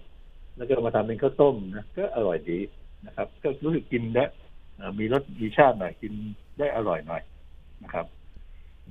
[0.57, 2.59] แล้วก็มาทำเป็นข้าวต้มนะก็อร่อยดี
[3.05, 4.25] นะครับ ก็รู้สึกกินได้
[4.99, 6.13] มีรสมีชาติหน่อยกิน
[6.59, 7.21] ได้อร่อยหน่อย
[7.83, 8.05] นะครับ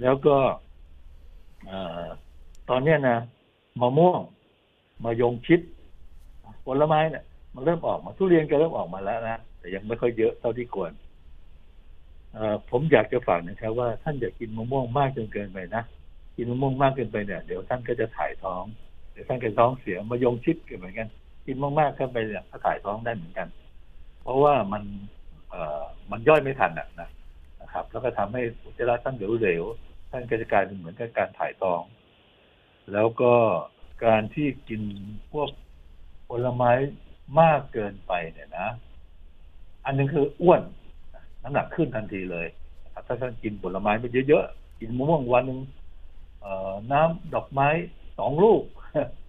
[0.03, 0.37] แล้วก็
[2.71, 3.19] ตอนเนี้นะ
[3.81, 4.21] มะม่วง
[5.05, 5.61] มายงชิด
[6.67, 7.25] ผลไม้เนี่ย
[7.55, 10.93] มันเริ่มออกมาทุเรียนก็เริ่มออกมาแล้วนะแต่ยังไม่ค่อยเยอะเท่าที่ควร
[12.71, 15.83] ผมอยากจะฝากนะครับว่าท่านอย่ากินมะม่วงมากจนเกินไปนะ
[16.37, 18.65] กินมะม่วงมากเกินไปเนี่ยเดี๋ยวท่านก็จะถ่ายท้อง
[19.13, 21.09] เดี๋ยวท่านก็ท้องเสียมายงชิดกันเหมือนกัน
[21.47, 23.49] กินมากๆเข้าไปเนี่ยก็ถ่ายท้องได้เหมือนกัน
[24.23, 24.83] เพราะว่ามัน
[25.51, 31.81] เอ่อมันย่อยไม่ทันนะนะครับ แล้วก็ทำให้อุจจาระท่านเหลวๆท่านก็จะกลายเป็นเหมือนกับการถ่ายท้อง
[32.93, 33.33] แล้วก็
[34.05, 34.83] การที่กิน
[35.33, 35.49] พวก
[36.29, 36.73] ผลไม้
[37.41, 38.69] มากเกินไปเนี่ยนะ
[39.85, 40.63] อันนึงคืออ้วน
[41.43, 42.47] น้ำหนักขึ้นทันทีเลย
[43.07, 45.61] ถ้าท่านกินผลไม้ไปเยอะๆกินมะม่วงวันหนึ่ง
[46.93, 47.69] น้ำดอกไม้
[48.19, 48.63] สองลูก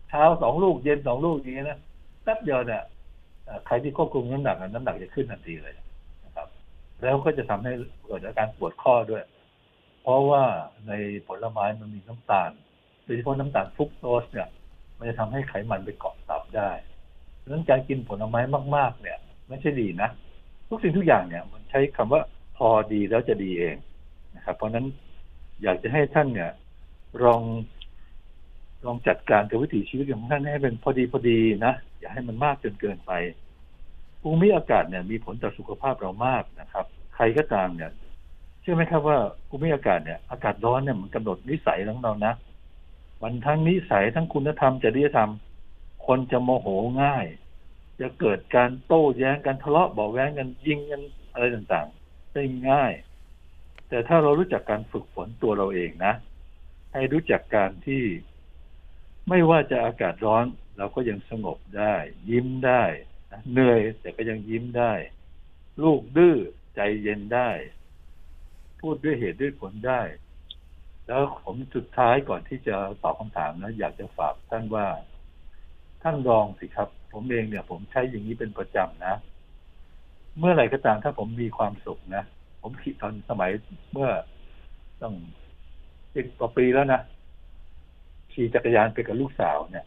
[0.09, 1.79] เช้าสองลูกเย็นสองลูกอย่างเงี้นะ
[2.23, 2.83] แป๊บเดียวเนี่ย
[3.45, 5.73] เอ่อใครที่ควบคุมน้ำหนักน้ำหนักจะขึ้นทันทีเลย
[6.25, 6.47] นะครับ
[7.01, 7.71] แล้วก็จะทำให้
[8.05, 9.23] เกิดอาการปวดข้อด้วย
[10.03, 10.43] เพราะว่า
[10.87, 10.91] ใน
[11.27, 12.51] ผลไม้มันมีน้ำตาล
[13.05, 14.47] โดยเฉพาะน้ำตาลฟรุกโตสเนี่ย
[14.97, 16.69] มันจะทำให้ไขมันไปเกาะตับได้
[17.41, 18.39] ดังนั้นการกินผลไม้
[18.75, 20.09] มาก ๆ เนี่ย ไม่ใช่ดีนะ
[20.69, 22.21] ทุกสิ่งทุกอย่างเนี่ยมัน ช้คำว่า
[22.57, 23.75] พอดีแล้วจะดีเอง
[24.35, 24.85] นะครับเพราะฉะนั้น
[25.63, 26.51] อยากจะให้ท่านเนี่ย
[27.23, 27.41] ลอง
[28.85, 33.11] ลองจัดการกับวิถีชีวิตของท่านให้เป็นพอดีพอดีนะอย่าให้มันมากจนเกินไป
[34.21, 37.91] ภูมิอากาศเนี่ยมีผลต่อสุขภาพเรามากนะครับ ใครก็ตามเนี่ย
[38.61, 42.33] เชื่อไหมครับว่าภูมิอากาศเนี่ยอากาศร้อนเนี่ยมันกำหนดนิสัยของเรานะ
[43.21, 45.31] มันทั้งนิสัยทั้งคุณธรรมจริยธรรม
[46.05, 46.67] คนจะโมโห
[47.01, 47.25] ง่าย
[48.01, 51.01] จะเกิดการโต้แย้งกันทะเลาะเบาแว้งกันยิงกัน
[51.33, 52.93] อะไรต่างๆ ได้ง่าย
[53.89, 56.13] แต่ถ้าเรารู้จักการฝึกฝนตัวเราเองนะ
[56.93, 58.03] ให้รู้จักการที่
[59.29, 60.45] ไม่ว่าจะอากาศร้อน
[60.77, 61.95] เราก็ยังสงบได้
[62.29, 62.83] ยิ้มได้
[63.31, 64.93] นะเหนื่อยแต่ก็ยังยิ้มได้
[65.83, 66.37] ลูกดื้อ
[66.75, 67.49] ใจเย็นได้
[68.81, 70.01] พูดด้วยเหตุด้วยผลได้
[71.07, 74.87] แล้วผมสุดท้ายก่อนที่จะตอบคำถามนะ อยากจะฝากท่านว่า
[76.03, 79.15] ท่านลองสิครับ ผมเองเนี่ย ผมใช้อย่างนี้เป็นประจำนะ
[80.39, 82.23] เมื่อไหร่ก็ตามถ้าผมมีความสุขนะ
[82.61, 83.51] ผมคิดตอนสมัย
[83.93, 84.09] เมื่อ
[85.01, 85.13] ต้อง
[86.15, 87.01] สิบกว่าปีแล้วนะ
[88.33, 89.85] ขี่จักรยานไปกับลูกสาวเนี่ย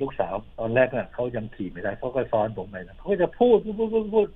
[0.00, 4.28] ลูกสาวตอนแรกเนี่ยเขายังขี่ไม่ได้เขาก็ซ้อนผมไปนะเขาก็จะพูดพูดพูดพูดพูด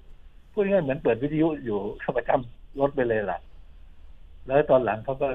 [0.52, 3.38] พูดง่ายเหมือนเปิดวิทยุอยู่เขาประจำรถไปเลยล่ะ
[4.46, 5.28] แล้วตอนหลังเขาก็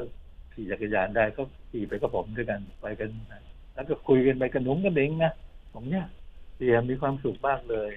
[0.53, 3.09] ขี่จักรยานได้ก็ขี่ไปกับผมด้วยกันไปกัน
[3.73, 5.31] แล้วก็คุยกันไปกันหนุ่มกันเองนะ
[5.73, 6.05] ผมเนี่ย
[6.55, 7.91] เสียมีความสุขมากเลย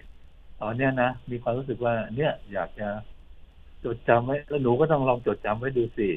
[0.67, 2.89] ตอนเนี้ยนะมีความรู้สึกว่า เนี่ยอยากจะ
[3.85, 6.09] จดจำไว้แล้วหนูก็ต้องลองจดจำไว้ดูสิ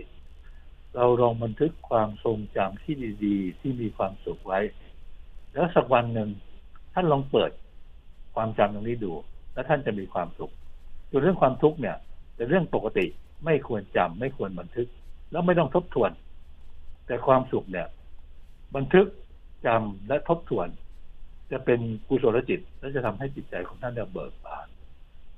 [0.95, 4.59] เราลองบันทึกความทรงจำที่ดีๆ ที่มีความสุขไว้
[5.53, 6.29] แล้วสักวันหนึ่ง
[6.93, 7.51] ท่านลองเปิด
[8.35, 9.13] ความจำตรงนี้ดู
[9.53, 10.53] แล้วท่านจะมีความสุข
[11.09, 11.97] ส่วนเรื่องความทุกข์เนี่ย
[12.35, 13.05] เป็นเรื่องปกติ
[13.45, 14.87] ไม่ควรจำไม่ควรบันทึก
[15.31, 16.11] แล้วไม่ต้องทบทวน
[17.07, 17.87] แต่ความสุขเนี่ย
[18.75, 19.07] บันทึก
[19.65, 20.67] จำและทบทวน
[21.51, 24.67] จะเป็นกุศลจิต และจะทำให้จิตใจของท่านเนี่ยเบิกบาน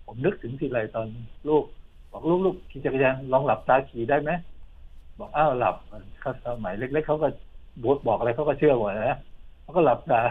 [0.06, 1.08] ผมนึกถึงทีไรตอน
[1.48, 1.64] ลูก
[2.12, 4.32] บอกลูกลูกขี่จักรยานลองหลับตาขี่ได้ไหม
[5.20, 5.76] บอกอ้าวหลับ
[6.20, 7.28] เขาสมัยเล็ก ๆเขาก็
[7.84, 9.20] บทบอกอะไรเขาก็เชื่อหมดนะ
[9.62, 10.22] เขาก็หลับตา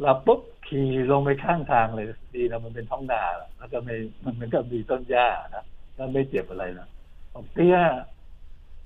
[0.00, 3.22] หลับปุ๊บขี่ลงไปข้างทางเลยดีนะมันเป็นท้องนา
[3.58, 6.88] แล้วก็ไม่มันมันก็มีต้นหญ้านะแล้วไม่เจ็บอะไรนะ
[7.32, 7.76] บอกเตี้ย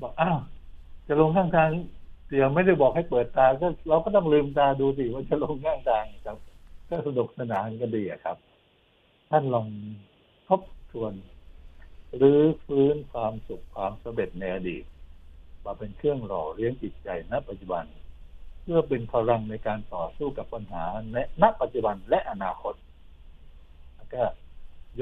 [0.01, 0.39] บอกอ้าว
[1.07, 1.71] จะลงข้างทาง
[2.41, 6.39] ยวไม่ได้บอกให้เปิดตาก็เราก็ต้องลืมตาดูสิว่าจะลงข้างทางครับ
[6.89, 8.37] ก็สนุกสนานก็ดีอะครับ
[9.31, 9.69] ท่านลอง
[10.49, 10.63] ทบ
[10.93, 11.13] ทวน
[12.17, 14.85] หรือฟื้นความสุขความสำเร็จในอดีต
[15.65, 17.85] มาเป็นเครื่องหล่อเลี้ยงจิตใจณ ปัจจุบัน
[18.63, 22.75] เพื่อเป็นพลังในการต่อสู้กับปัญหาในณปัจจุบันและอนาคต
[23.97, 24.23] แล้วก็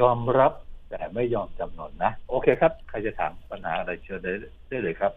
[0.00, 0.52] ยอมรับ
[0.90, 4.20] แต่ไม่ยอมจำนนนะ โอเคครับ ใครจะถามปัญหาอะไรเชิญ
[4.68, 5.12] ได้เลยครับ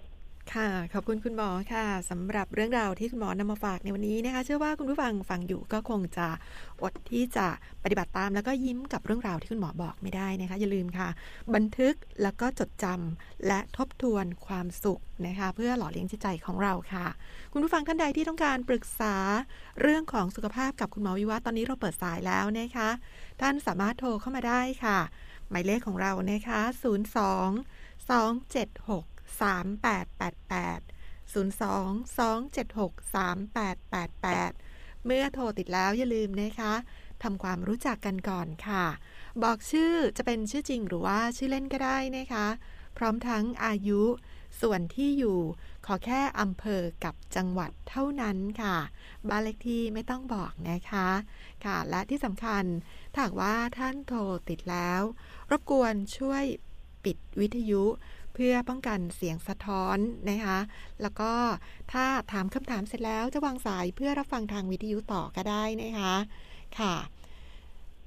[0.56, 6.28] ค่ะ ขอบคุณคุณหมอค่ะสำหรับเรื่องราวที่คุณหมอนำมาฝากในวันนี้นะคะ เชื่อว่าคุณผู้ฟังฟังอยู่ก็คงจะ
[6.84, 7.48] อดที่จะ
[7.84, 11.10] ปฏิบัติตาม แล้วก็ยิ้มกับเรื่องราวที่คุณหมอบอกไม่ได้นะคะ อย่าลืมค่ะ
[11.56, 17.06] บันทึกแล้วก็จดจำและทบทวนความสุขนะคะ เพื่อหล่อเลี้ยงจิตใจของเราค่ะ
[17.54, 19.16] คุณผู้ฟังท่านใดที่ต้องการปรึกษา
[19.82, 22.90] เรื่องของสุขภาพกับคุณหมอวิวัฒน์ตอนนี้เราเปิดสายแล้วนะคะ
[23.42, 24.98] ท่านสามารถโทรเข้ามาได้ค่ะ
[25.50, 30.82] หมายเลขของเรานะคะ 02 276 3888
[31.34, 31.34] 02
[32.18, 36.74] 276 3888 เมื่อโทรติดแล้วอย่าลืมนะคะ
[37.24, 38.86] ทำความรู้จักกันก่อนค่ะ
[39.44, 42.48] บอกชื่อจะเป็นชื่อจริงหรือว่าชื่อเล่นก็ได้นะคะ
[42.98, 44.02] พร้อมทั้งอายุ
[44.62, 45.40] ส่วนที่อยู่
[45.86, 48.78] ขอแค่อำเภอกับจังหวัดเท่านั้นค่ะ
[49.30, 51.10] บ้านเลขที่ไม่ต้องบอกนะคะ
[51.66, 52.64] ค่ะ และที่สำคัญ
[53.14, 55.02] ถ้าว่าท่านโทรติดแล้ว
[55.52, 56.44] รบกวนช่วย
[57.04, 57.84] ปิดวิทยุ
[58.40, 59.98] พื่อป้องกันเสียงสะท้อน
[60.30, 60.60] นะคะ
[61.02, 61.32] แล้วก็
[61.92, 66.14] ถ้าถามคำถามเสร็จแล้วจะวางสายเพื่อรับฟังทางวิทยุต่อก็ได้นะคะ
[66.80, 66.96] ค่ะ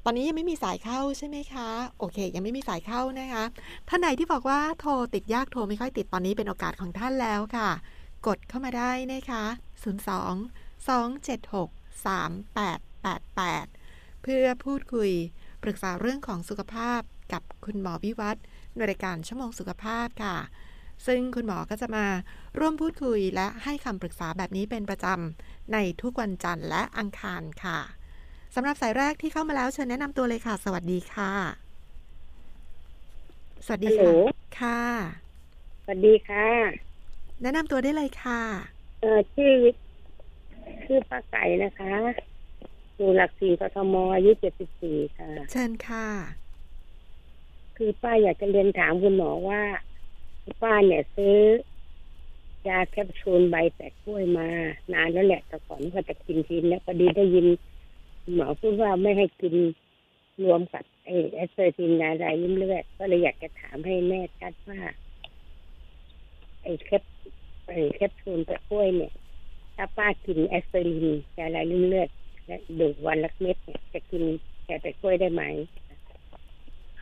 [0.04, 1.68] ตอนนี้ยังไม่มีสายเข้าใช่ไหมคะ
[1.98, 3.44] โอเค ยังไม่มีสายเข้านะคะ
[3.88, 7.70] ท่านไหนที่บอกว่าโทรติดยากโทรไม่ค่อยติดตอนนี้เป็นโอกาสของท่านแล้วค่ะ
[8.26, 9.44] กดเข้ามาได้นะคะ
[9.82, 9.84] 02
[10.86, 15.10] 276 3888 เพื่อพูดคุย
[15.62, 17.00] ปรึกษาเรื่องของสุขภาพ
[17.32, 18.42] กับคุณหมอวิวัฒน์
[18.74, 20.36] ในรายการชั่วโมงสุขภาพค่ะ
[21.06, 22.06] ซึ่งคุณหมอก็จะมา
[22.58, 27.78] ร่วมพูดคุยและให้คำปรึกษาแบบนี้เป็นประจำในทุกวันจันทร์และอังคารค่ะ
[28.54, 31.32] สำหรับสายแรกที่เข้ามาแล้วเชิญแนะนำตัวเลยค่ะ สวัสดีค่ะ
[33.66, 34.82] สวัสดีฮัลโหลค่ะค่ะ
[35.84, 36.48] สวัสดีค่ะ
[37.42, 38.42] แนะนำตัวได้เลยค่ะ
[39.00, 39.52] เออชื่อ
[40.84, 41.92] ชื่อป้าไก่นะคะ
[42.96, 46.06] อยู่หลักสี่กทมอายุเจ็ดสิบสี่ค่ะ เชิญค่ะ
[47.76, 49.62] คือป้าอยากจะเรียนถามคุณหมอว่า
[50.62, 51.36] ป้าเนี่ยซื้อ
[52.68, 54.48] ยาแคปซูลใบแปะก๊วยมา
[54.92, 57.46] นานแล้วแหละแต่ก่อนก็จะกินทีแล้วพอดีได้ยิน
[58.34, 59.54] หมอพูดว่าไม่ให้กิน
[60.44, 64.80] รวมกับไอ้แอสไพรินยาละลายลิ่มเลือดก็เลยอยากจะถามให้แน่ชัดว่า
[66.62, 67.02] ไอ้แคป
[67.68, 69.12] ไอ้แคปซูลแปะก๊วยเนี่ย
[69.76, 71.06] ถ้าป้ากินแอสไพริน
[71.38, 72.08] ยาละลายลิ่มเลือด
[72.46, 74.22] และดื่มวันละเม็ดเนี่ยจะกิน
[74.64, 75.42] แกแปะกล้วยได้ไหม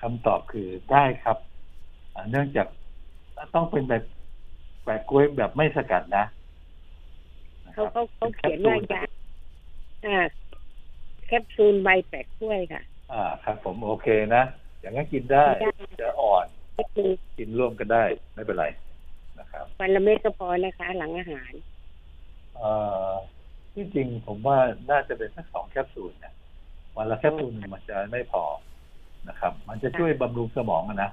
[0.00, 1.36] คำตอบคือได้ครับ
[2.14, 2.66] อ่าเนื่องจาก
[3.54, 4.02] ต้องเป็นแบบ
[4.84, 6.24] แปะกล้วยแบบไม่สกัดนะ
[7.66, 9.02] นะคเขารับเขาเขาเขียนว่ายา
[10.04, 10.16] อ่า
[11.26, 12.82] แคปซูลใบแปะกล้วยค่ะ
[13.12, 14.42] อ่าครับ ผมโอเคนะ
[14.80, 18.66] อย่างนั้นกินได้ได้จะอ่อนแคปซูลกินร่วมกันได้ไม่เป็นไร
[19.40, 21.52] นะครับวันละเม็ดก็พอนะคะ หลังอาหาร
[22.56, 22.70] เอ่
[23.10, 23.12] อ
[23.74, 24.58] ที่จริงผมว่า
[24.90, 26.32] น่าจะเป็นสักสองแคปซูลนะ
[26.96, 28.42] วันละแคปซูลหนึ่งมันจะไม่พอ
[29.28, 31.11] นะครับ มันจะช่วยบำรุงสมองอะนะ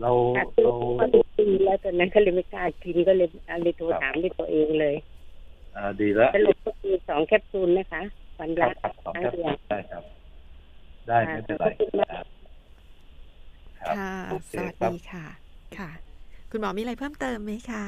[0.00, 4.96] เราค่ะคือเราพอดีกินแล้วตอนนั้นก็เลยไม่กล้ากินก็เลยเอาเลยโทรถามด้วยตัวเองเลย
[5.76, 8.02] อ่าดีแล้วสรุปก็คือสองแคปซูลนะคะ
[8.40, 10.04] วันครัละบครับสองครั้งแคปเดีซูยวลได้ครับ
[11.08, 12.26] ได้ไม่เป็นไรขอบคุณมากครับ
[13.80, 15.26] ครับค่ะโอเคสวัสครับดีค่ะ
[15.78, 15.90] ค่ะ
[16.50, 17.84] คุณหมอมีอะไรเพิ่มเติมไหมคะ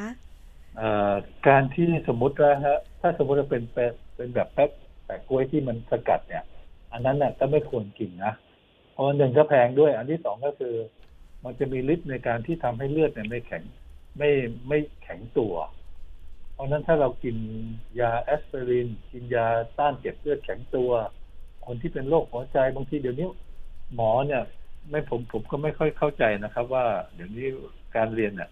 [0.76, 1.14] เอ่อ
[1.48, 4.70] การที่สมมุติว่าฮะ ถ้าสมมติว่าเป็นแปะเป็นแบบแป๊บ
[5.04, 6.44] แปะกล้วยที่มันสกัดเนี่ย
[6.92, 10.74] อันนั้นน่ะก็ไม่ควรกินนะเพราะหนึ่งก็แพงด้วย อันที่สองก็คือ
[11.44, 13.62] มันจะมีฤทธิ์ในการที่ทำให้เลือดเนี่ยไม่แข็ง
[14.18, 14.30] ไม่
[14.68, 15.54] ไม่แข็งตัว
[16.52, 17.36] เพราะนั้นถ้าเรากิน
[18.00, 19.46] ยาแอสไพริน กินยา
[19.78, 20.90] ต้านเก็บเลือดแข็งตัว
[21.66, 23.28] คนที่เป็นโรคหัวใจบางทีเดี๋ยวนี้
[23.94, 24.42] หมอเนี่ย
[24.90, 26.84] ไม่ผมผมก็ไม่ค่อยเข้าใจนะครับ ว่า
[27.14, 27.46] เดี๋ยวนี้
[27.96, 28.50] การเรียนเนี่ย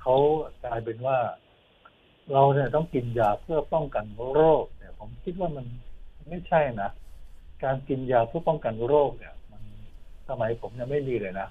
[0.00, 0.16] เขา
[0.64, 1.18] กลายเป็นว่า
[2.32, 5.66] เราเนี่ยต้องกินยาเพื่อป้องกันโรค เนี่ย ผมคิดว่ามัน
[6.28, 6.90] ไม่ใช่นะ
[7.64, 9.33] การกินยาเพื่อป้องกันโรคเนี่ย
[10.28, 11.48] สมัยผมยังไม่มีเลยนะ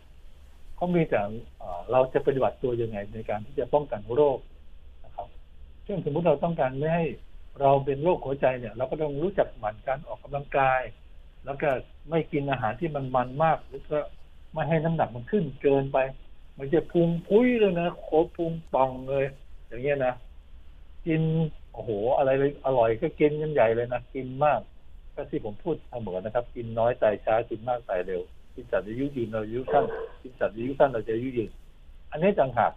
[0.76, 1.20] เขามีแต่
[1.92, 4.40] เราจะปฏิบัติตัวยังไงในการที่จะป้องกันโรค
[5.06, 5.28] นะครับ
[5.86, 7.06] เช่นสมมติเราต้องการไม่ให้
[7.62, 10.82] เราเป็นโรคหัวใจเนี่ย เราก็ต้องรู้จักหมั่นการออกกำลังกาย
[11.46, 11.70] แล้วก็
[12.10, 14.00] ไม่กินอาหารที่มันมันมากหรือก็
[14.54, 15.98] ไม่ให้น้ำหนักมันขึ้นเกินไป
[16.58, 19.26] มันจะพุงพุ้ยเลยนะโคพุงป่องเลย
[19.68, 20.14] อย่างเงี้ยนะ
[21.08, 21.22] กิน
[21.74, 24.60] โอ้โห อะไรเลยอร่อยก็กินกันใหญ่เลยนะกินมาก
[25.16, 28.22] ก็ที่ผมพูดเสมอนะครับ กินน้อยตายช้ากินมากตายเร็ว
[28.56, 29.86] กินสัตว์อายุยืนเราอายุสั้น
[30.22, 31.50] กินสัตว์อายุสั้นเราจะอายุยืน
[32.12, 32.72] อันนี้ต่างหาก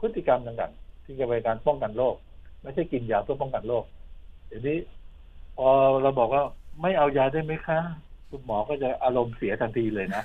[0.00, 2.14] พฤติกรรมต่างๆที่จะเป็นการป้องกันโรค
[2.62, 3.84] ไม่ใช่กินยาเพื่อป้องกันโรค
[4.46, 4.78] เดี๋ยวนี้
[5.56, 5.68] พอ
[6.02, 6.42] เราบอกว่า
[6.82, 7.78] ไม่เอายาได้ไหมคะ
[8.30, 10.22] คุณหมอก็จะอารมณ์เสียทันทีเลยนะ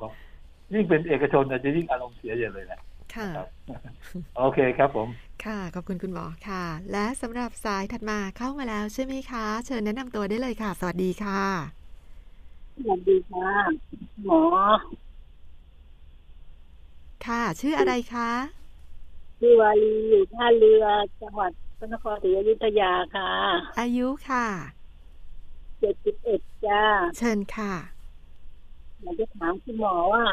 [0.00, 0.12] บอก
[0.72, 2.80] ยิ่งเป็นเอกชนอาจจะยิ่งอารมณ์เสียอย่างเลยนะ
[3.14, 3.48] ค่ะครับ
[4.36, 5.08] โอเคครับผม
[5.44, 11.83] ค่ะ ขอบคุณคุณหมอค่ะ และสำหรับสายถัดมาเข้ามาแล้วใช่ไหมคะ เชิญแนะนำตัวได้เลยค่ะ สวัสดีค่ะ
[12.76, 13.50] สวัสดีค่ะ
[14.24, 14.42] หมอ
[17.24, 18.30] ค่ะ ชื่ออะไรคะ
[19.38, 20.84] ชื่อวาลีอยู่ท่าเรือ
[21.20, 23.30] จังหวัดพระนครศรีอยุธยาค่ะ
[23.78, 24.46] อายุค่ะ
[25.78, 26.84] เจ็ดสิบเอ็ดจ้า
[27.16, 27.72] เชิญค่ะ
[29.02, 30.24] อยากจะถามคุณหมอว่า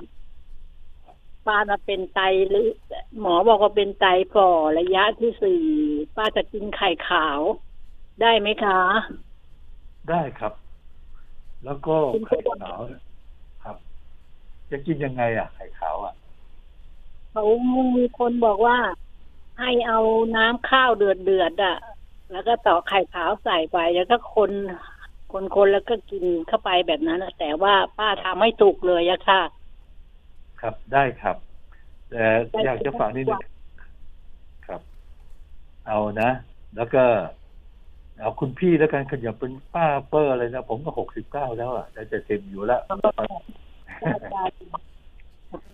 [1.45, 2.67] ป้ามาเป็นไตหรือ
[3.19, 5.61] หมอบอกว่าเป็นไตฝ่อระยะที่สี่
[6.15, 7.41] ป้าจะกินไข่ขาว
[8.21, 8.79] ได้ไหมคะ
[10.07, 10.53] ได้ครับ
[11.65, 11.95] แล้วก็
[12.27, 12.79] ไข่ขาว
[13.63, 13.75] ครับ
[14.71, 16.13] จะกินยังไง อะ ไข่ขาวอะ
[17.31, 17.43] เขา
[17.97, 18.77] มีคนบอกว่า
[19.59, 19.99] ให้เอา
[20.35, 21.77] น้ำข้าวเดือดเดือดๆอะ
[22.31, 24.51] แล้วก็ต่อกไข่ขาวใส่ไปแล้วก็คน
[25.31, 29.41] คนคนแล้วก็กินเข้าไปแบบนั้นอะแต่ว่าป้าทำไม่ถูกเลยอะค่ะ
[30.61, 31.35] ครับได้ครับ
[32.09, 32.25] แต่
[32.65, 33.41] อยากจะฝากนิดนึง
[34.67, 34.81] ครับ
[35.87, 36.29] เอานะ
[36.75, 37.03] แล้วก็
[38.21, 42.81] เอาคุณพี่แล้วกันขยับเป็นป้าเปอร์อะไรนะผมก็หกสิบเก้าแล้วอะแต่จะเต็มอยู่แล้ว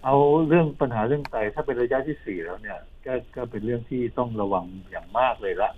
[0.03, 0.15] เอา
[0.47, 5.71] เรื่องปัญหาเรื่องไตถ้าเป็นระยะที่สี่แล้วเนี่ย ก็ก็เป็นเรื่องที่ต้องระวังอย่างมากเลยละ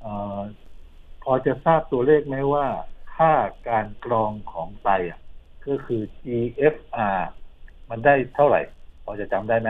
[0.00, 0.06] เอ
[0.38, 0.40] อ
[1.24, 2.66] พอจะทราบตัวเลขไหมว่า
[3.16, 3.32] ค่า
[3.68, 5.20] การกรองของไตอะ
[5.66, 7.20] ก็คือ GFR
[7.90, 8.60] มันได้เท่าไหร่
[9.04, 9.68] พอจะจำได้ไหม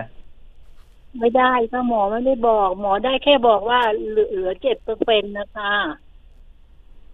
[1.17, 5.73] ไม่ได้ค่ะหมอไม่ได้บอก หมอได้แค่บอกว่าเหลือเจ็ดเปอร์เซ็นต์นะคะ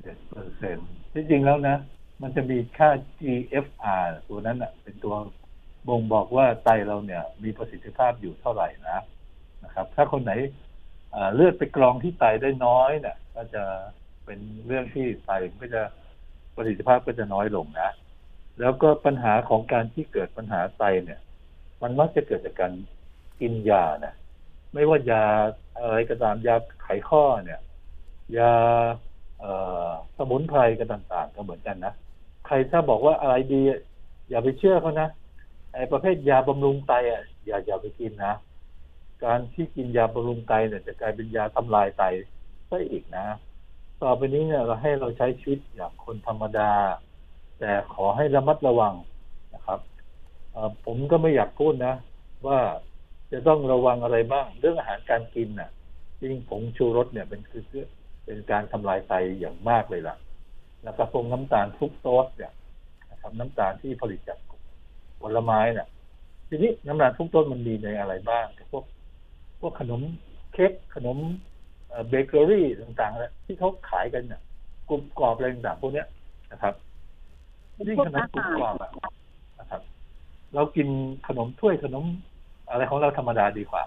[0.02, 0.76] เจ็ดเปอร์เซ็น
[1.12, 1.76] ที่จริงแล้วนะ
[2.22, 5.14] มันจะมีค่า GFR ตัวนั้นอะ เป็นตัว
[5.88, 8.98] บ่งบอกว่าไตเราเนี่ย มีประสิทธิภาพอยู่เท่าไหร่นะ
[9.64, 10.32] นะครับ ถ้าคนไหน
[11.34, 13.64] เลือดไปกรองที่ไตได้น้อยเนี่ยก็จะ
[14.24, 15.30] เป็นเรื่องที่ไต
[15.62, 15.82] ก็จะ
[16.56, 17.90] ประสิทธิภาพก็จะน้อยลงนะ
[18.60, 21.20] แล้วก็ปัญหาของการที่เกิดปัญหาไตเนี่ย
[21.82, 22.72] มันมักจะเกิดจากการ
[23.40, 24.14] กินยานะ
[24.72, 25.24] ไม่ว่ายา
[25.78, 27.60] อะไรก็ตามยาไขข้อเนี่ย
[28.38, 28.52] ยา
[29.38, 29.44] เอ
[30.16, 31.94] สมุนไพรกันต่างๆ ก็เหมือนกันนะ
[32.46, 33.60] ใครถ้าบอกว่าอะไรดี
[34.28, 35.08] อย่าไปเชื่อเขานะ
[35.72, 38.34] ไอ้ประเภทยาบำรุงไตอะอย่าอย่าไปกินนะ
[39.24, 42.02] การที่กินยาบำรุงไตเนี่ยจะกลายเป็นยาทำลายไต
[42.70, 43.26] ซะอีกนะ
[44.02, 46.70] ต่อไปนี้เนี่ยเราให้เราใช้ชีวิตอย่างคนธรรมดา
[47.58, 48.94] แต่ขอให้ระมัดระวัง
[49.54, 49.80] นะครับ
[50.84, 51.94] ผมก็ไม่อยากพูดนะ
[52.46, 52.58] ว่า
[53.34, 55.70] จะต้องระวังอะไรบ้าง เรื่องอาหารการกินน่ะ
[56.20, 57.64] จริงผงชูรสเนี่ยเป็นคือ
[58.24, 60.16] เป็นการทำลายไตอย่างมากเลยล่ะ
[60.84, 62.52] แล้วก็พวกน้ำตาลฟรุกโตสเนี่ย
[63.10, 64.38] นะครับน้ำตาลที่ผลิตจาก
[65.20, 65.88] ผลไม้เนี่ย
[66.48, 68.84] ทีนี้น้ำตาลฟรุกโตสมันมีในอะไรบ้างพวก
[69.60, 70.02] พวกขนม
[70.52, 71.18] เค้กขนม
[72.08, 74.40] เบเกอรี่ต่างๆนี่ยที่เขาขายกันเนี่ย
[74.88, 76.06] กรุบกรอบอะไรต่างๆพวกเนี้ย
[76.52, 76.74] นะครับ
[77.86, 78.90] ยิ่งขนมกรุบกรอบอะ
[79.60, 79.82] นะครับ
[80.54, 80.88] เรากิน
[81.28, 82.04] ขนมถ้วยขนม
[82.70, 83.82] อะไรของเราธรรมดาดีกว่า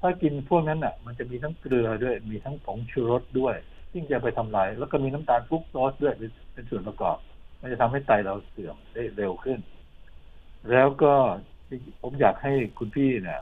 [0.00, 3.56] ถ้ากินพวกนั้นอะ มันจะมีทั้งเกลือด้วย มีทั้งผงชูรสด้วย
[3.92, 6.14] ซึ่งจะไปทำลาย แล้วก็มีน้ำตาลฟรุกโตสด้วย
[6.52, 7.16] เป็นส่วนประกอบ
[7.60, 9.58] มันจะทำให้ไตเราเสื่อมได้เร็วขึ้น
[10.70, 11.12] แล้วก็
[12.00, 13.40] ผมอยากให้คุณพี่เนี่ย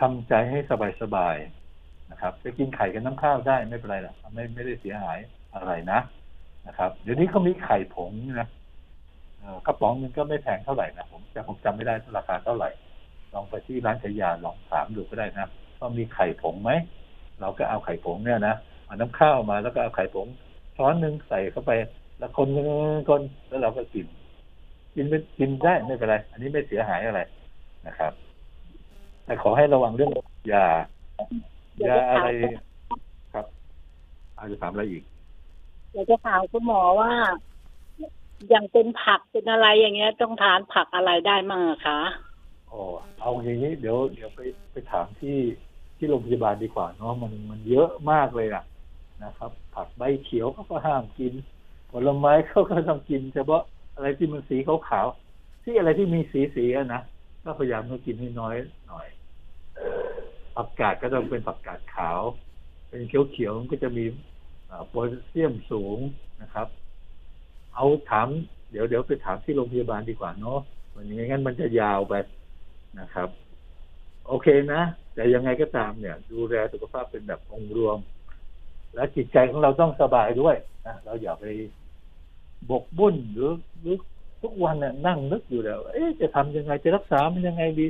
[0.00, 0.58] ทำใจให้
[1.02, 5.18] สบายๆนะครับจะกินไข่กับน้ำข้าวได้ไม่เป็นไรหรอกไม่ไม่ได้เสียหาย
[5.54, 6.00] อะไรนะ
[6.66, 8.48] นะครับ เดี๋ยวนี้เขามีไข่ผงนะ
[9.66, 12.70] กระป๋องนึงก็ไม่แพงเท่าไหร่นะผมแต่ผมจำไม่ได้ราคาเท่าไหร่
[13.36, 15.46] ลองไปที่ร้านขายยาลองถามดูก็ได้นะ
[15.78, 16.70] ว่ามีไข่ผงไหม
[17.40, 20.26] เราก็เอาไข่ผงเนี่ยนะเอาน้ำข้าวมาแล้วก็เอาไข่ผง
[20.76, 21.72] ช้อนหนึ่งใส่เข้าไป
[22.18, 22.48] แล้วคน
[23.08, 24.06] คนแล้วเราก็กิน
[24.94, 27.20] กินไม่กินได้ไม่เป็นไร อันนี้ไม่เสียหายอะไร
[27.86, 28.12] นะครับ
[29.24, 30.10] แต่ขอให้ระวังเรื่อง
[30.54, 30.66] ยา
[31.88, 32.28] ยาอะไร
[33.34, 33.46] ครับ
[34.38, 35.02] อาจจะถามอะไรอีก
[35.92, 37.10] อยากจะถามคุณหมอว่า
[38.48, 41.98] อย่างเป็นผักเป็นอะไรอย่างเงี้ย ต้องทานผักอะไรได้มั่งคะ
[42.70, 42.82] อ๋อ
[43.20, 44.40] เอาอย่างนี้เดี๋ยวเดี๋ยวไป
[44.72, 45.38] ไปถามที่
[45.96, 48.64] ที่โรงพยาบาลดีกว่าเนาะมันมันเยอะมากเลยอะ
[49.24, 51.32] นะครับ ผักใบเขียวเขาก็ห้ามกิน
[51.92, 53.62] ผลไม้เขาก็ต้องกินเฉพาะ
[53.94, 54.56] อะไรที่มันสี
[54.88, 57.00] ขาวๆที่อะไรที่มีสีสีอะนะ
[57.44, 58.54] ก็พยายามต้องกินให้น้อย
[58.88, 59.06] หน่อย
[60.54, 62.20] ผักกาดก็ต้องเป็นผักกาดขาว
[62.88, 64.04] เป็นเขียวๆมันก็จะมี
[64.88, 65.98] โพแทสเซียมสูง
[66.42, 66.68] นะครับ
[67.74, 68.28] เอาถาม
[68.70, 70.58] เดี๋ยวเดี๋ยวไปถามที่โรงพยาบาลดีกว่าเนาะ
[70.94, 72.14] วันนี้งั้นมันจะยาวไป
[73.00, 73.28] นะครับ
[74.26, 74.82] โอเคนะ
[75.14, 77.98] แต่ยังไงก็ตามเนี่ย ดูแลสุขภาพเป็นแบบองค์รวม
[78.94, 80.56] และจิตใจของเราต้องสบายด้วย
[80.86, 81.44] นะเราอย่าไป
[82.70, 83.96] บกบุ่นหรือหรือ
[84.42, 87.86] ทุกวันเนี่ยนั่งนึกอยู่แล้ว เอ๊ะจะทำยังไงจะรักษามันยังไงดี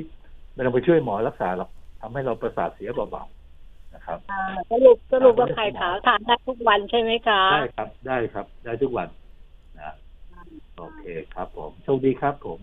[0.53, 1.69] ไม่ต้องไปช่วยหมอรักษาหรอก
[2.01, 4.41] ทำให้เราประสาทเสียเบาๆนะครับอ่า
[4.71, 9.07] สรุปสรุปว่าไข่ขาวทานได้ทุกวันใช่ไหมคะได้ครับ ได้ครับ ได้ทุกวัน
[9.77, 9.93] นะ
[10.77, 12.59] โอเคครับผมโชคดีครับผม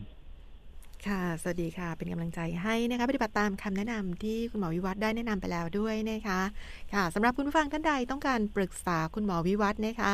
[1.09, 6.41] ค่ะ สวัสดีค่ะ เป็นกำลังใจให้นะคะปฏิบัติตามคำแนะนำที่คุณหมอวิวัฒน์ได้แนะนำไปแล้วด้วยนะคะ
[6.93, 10.13] ค่ะสำหรับคุณผู้ฟังท่านใดต้องการปรึกษาคุณหมอวิวัฒน์นะคะ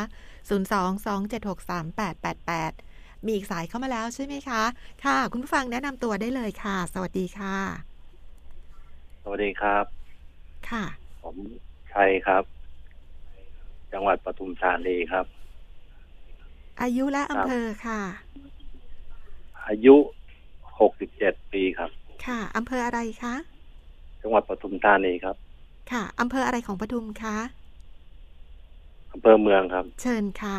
[0.50, 4.62] 022763888 มีอีกสายเข้ามาแล้วใช่ไหมคะ
[5.04, 7.56] ค่ะ คุณผู้ฟังแนะนำตัวได้เลยค่ะ สวัสดีค่ะ
[9.22, 9.84] สวัสดีครับ
[10.70, 10.84] ค่ะ
[11.22, 11.36] ผม
[11.92, 12.44] ชัยครับ
[13.92, 15.26] จังหวัดปทุมธานีครับ
[16.82, 18.00] อายุและอำเภอค่ะ
[19.68, 19.96] อายุ
[20.80, 21.90] หกสิบเจ็ดปีครับ
[22.26, 23.34] ค่ะอำเภออะไรคะ
[24.22, 25.36] จังหวัดปทุมธานีครับ
[25.92, 27.36] ค่ะอำเภออะไรของปทุมคะ
[29.12, 30.58] อำเภอเมืองครับ เชิญค่ะ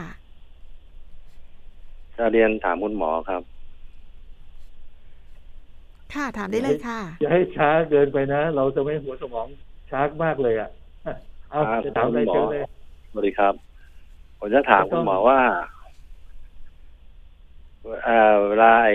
[2.17, 3.41] จะเรียนถามคุณหมอครับ
[6.13, 9.47] ค่ะถามได้เลยค่ะ อย่าให้ช้าเกินไปนะ เราจะไม่หัวสมอง
[9.91, 10.69] ช้ามากเลยอะ
[11.49, 12.63] เอาครับจะถามอะไรคุณหมอเชิญเลย
[13.11, 13.53] สวัสดีครับ
[14.39, 15.39] ผมจะถามคุณหมอว่า
[18.03, 18.89] เอ่อเวลาไอ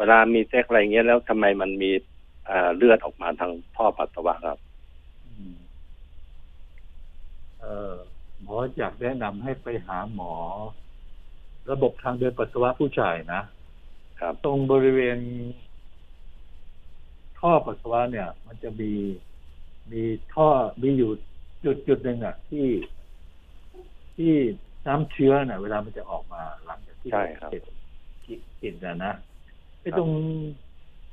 [0.00, 1.90] เวลามีเซ็กอะไรเงี้ยแล้วทำไมมันมี
[2.46, 4.58] เอ่อเลือดออกมาทางท่อปัสสาวะครับ
[5.26, 5.54] อืม
[7.60, 7.94] เออ
[8.42, 10.34] หมออยากแนะนำให้ไปหาหมอ
[11.70, 13.40] ระบบทางเดินปัสสาวะผู้ชายนะ
[14.20, 15.18] ครับตรงบริเวณ
[17.38, 18.92] ท่อปัสสาวะเนี่ย มันจะมี
[19.92, 20.48] มีท่อ
[20.82, 21.10] มีอยู่
[21.64, 22.66] จุดจุดหนึ่งอะ ที่
[24.16, 24.34] ที่
[24.86, 27.62] น้ำเชื้อน่ะเวลามันจะออกมาหลังจากที่ใช่ครับเสร็จ
[28.60, 29.12] กินนะนะ
[29.80, 30.10] ไอ้ตรง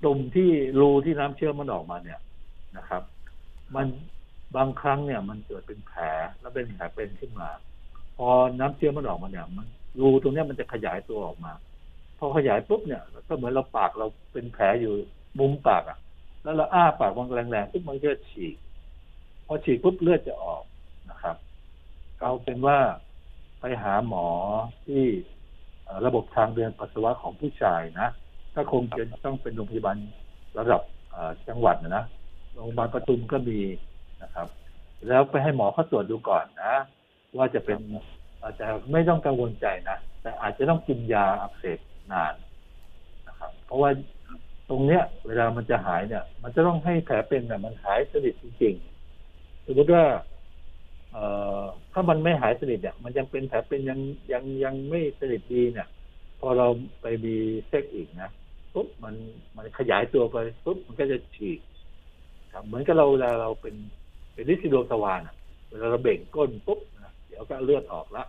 [0.04, 0.50] ตุ่มที่
[0.80, 2.20] รูที่น้ำเชื้อมมันออกมาเนี่ย
[2.78, 3.04] นะครับ
[3.76, 3.88] มัน
[4.56, 6.02] บางครั้งเนี่ย มันเกิดเป็นแผล
[6.40, 7.50] แล้วเป็นแผลเป็นขึ้นมา
[8.18, 8.28] พอ
[8.60, 9.68] น้ำเชื้อมมันออกมาเนี่ย มัน
[10.02, 11.54] รูตรงเนี้ยมันจะขยายตัวออกมา
[12.18, 14.94] พอขยายปุ๊บเนี่ย ก็เหมือนเราปากเราเป็นแผลอยู่
[15.40, 15.98] มุมปากอะ
[16.44, 18.56] แล้วเราอ้าปากมันแรงๆปุ๊บมันก็ฉีก
[19.46, 20.64] พอฉีกปุ๊บเลือดจะออก
[21.12, 21.36] นะครับ
[22.20, 22.78] เอาเป็นว่า
[23.60, 24.28] ไปหาหมอ
[24.86, 25.04] ที่
[26.06, 28.08] ระบบทางเดินปัสสาวะของผู้ชายนะ
[28.58, 29.98] ก็คงจะต้องเป็นโรงพยาบาล
[30.58, 30.82] ระดับ
[31.48, 32.06] จังหวัดนะนะ
[32.54, 33.60] โรงพยาบาลปทุมก็มี
[34.24, 34.48] นะครับ
[35.08, 36.74] แล้วไปให้หมอเขาตรวจดูก่อนนะ
[37.38, 37.80] ว่าจะเป็น
[38.42, 41.80] อาจจะไม่ต้องกังวลใจนะแต่อาจจะต้องกินยาอักเสบ
[42.12, 42.34] นาน
[43.28, 43.90] นะครับ เพราะว่า
[44.70, 50.04] ตรงเนี้ย เวลามันจะหายเนี่ย มันจะต้องให้แผลเป็นเนี่ยมันหายสนิทจริงๆสมมติว่า
[51.12, 51.24] เอ่
[51.60, 51.62] อ
[51.94, 54.00] ถ้ามันไม่หายสนิทเนี่ย มันยังเป็นแผลเป็นยัง
[54.32, 55.88] ยังยังไม่สนิทดีเนี่ย
[56.40, 56.68] พอเรา
[57.02, 57.36] ไปมี
[57.68, 58.32] เซ็กอีกนะ
[58.74, 59.16] ปุ๊บมัน
[59.58, 61.60] มันขยายตัวไปปุ๊บมันก็จะฉีก
[62.54, 63.76] ครับเหมือนกับเราเวลาเราเป็น
[64.34, 65.36] เป็นลิซิโดสวานอะ
[65.70, 68.24] เวลาเราเบ่งก้นปุ๊บนะเดี๋ยวก็เลือดออกละ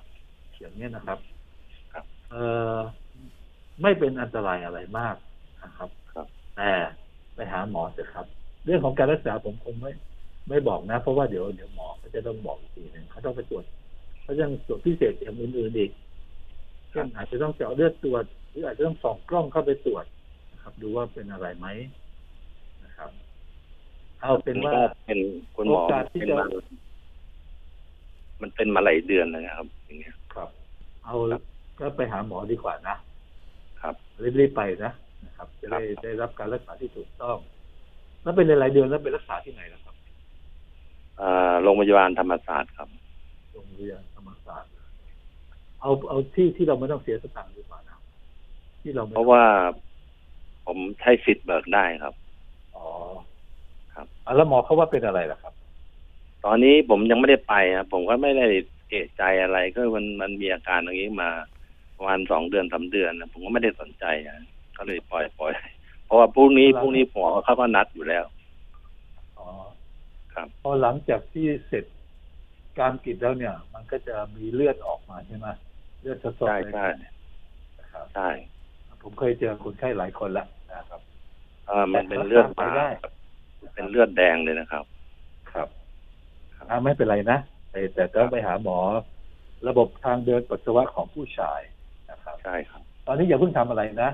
[0.59, 1.18] อย่างนี้ยนะครับ
[1.93, 2.43] ครับเอ่
[2.76, 2.78] อ
[3.82, 5.16] ไม่เป็นอันตรายอะไรมาก
[5.62, 6.26] นะครับครับ
[6.57, 6.70] แต่
[7.34, 8.26] ไปหาหมอเถอะครับ
[8.64, 9.93] เรื่องของการรักษาผมคงไม่
[10.49, 13.64] ไม่บอกนะ เพราะว่าเดี๋ยวเดี๋ยวหมอเขาจะต้องบอกอีกทีหนึ่งเขาต้องไปตรวจ
[14.22, 15.91] เขาจะตรวจพิเศษอย่างอื่นๆอีก
[16.91, 20.05] เช่นอาจจะต้องเจาะเลือดตรวจหรืออาจจะต้องส่องกล้องเข้าไปตรวจ
[20.69, 21.66] นะครับ ดูว่าเป็นอะไรไหม
[22.85, 23.11] นะครับ
[24.21, 25.19] เอาเป็นว่าก็เป็น
[25.57, 26.47] คุณหมอโอกาสที่เป็นจะมา
[28.43, 30.49] มันเป็นมาหลายเดือนแล้วนะครับ อย่างเงี้ยครับ
[31.05, 31.14] เอา
[31.79, 32.97] ก็ไปหาหมอดีกว่านะ
[33.81, 33.95] ครับ
[34.41, 34.93] รีบๆไปนะ
[35.27, 37.37] นะครับ จะได้ครับได้รับการรักษาที่ถูกต้อง
[38.23, 39.95] แล้วเป็นหลายๆเดือนแล้วไปรักษาที่ไหนนะครับ
[41.21, 42.89] อ่าโรงพยาบาลธรรมศาสตร์ครับ
[43.53, 44.71] โรงพยาบาลธรรมศาสตร์
[45.83, 47.99] เอาเอาที่ที่เราไม่ต้องเสียสตังค์ดีกว่านะ
[48.83, 49.45] ที่เราไม่เพราะว่า
[50.69, 52.14] ผมใช้สิทธิ์เบิกได้ครับ
[52.77, 52.85] อ๋อ
[53.95, 55.55] ครับอะแล้วหมอเขาว่าเป็นอะไรล่ะครับ
[56.45, 58.47] ตอนนี้ผมยังไม่ได้ไปครับผมก็ไม่ได้
[58.89, 61.31] เอะใจอะไรก็มันมันมีอาการอย่างนี้มา
[61.97, 64.37] ประมาณสองเดือนสามเดือนนะผมก็ไม่ได้สนใจนะ
[64.77, 65.53] ก็เลยปล่อยปล่อย
[66.05, 68.25] เพราะว่าพรุ่งนี้พรุ่งนี้หมอเขาก็นัดอยู่แล้ว
[69.39, 69.47] อ๋อ
[70.35, 71.85] ครับพอหลังจากที่เสร็จ
[72.81, 75.47] การกรีดแล้วเนี่ย มันก็จะมีเลือดออกมาใช่ไหม
[76.01, 76.87] เลือดสดๆใช่เลยใช่
[77.79, 78.29] นะครับใช่
[79.03, 80.49] ผมเคยเจอคนไข้หลายคนแล้ว
[80.79, 81.01] นะครับ
[81.66, 82.89] เออมันเป็นเลือดมาได้
[83.74, 84.85] เป็นเลือดแดงเลยนะครับ
[85.53, 85.68] ครับ
[86.57, 87.39] ครับอ่าไม่เป็นไรนะ
[87.70, 88.79] แต่แต่ต้องไปหาหมอ
[89.68, 91.61] ระบบทางเดินปัสสาวะของผู้ชาย
[92.11, 94.11] นะครับใช่ครับ ตอนนี้อย่าเพิ่งทำอะไรนะ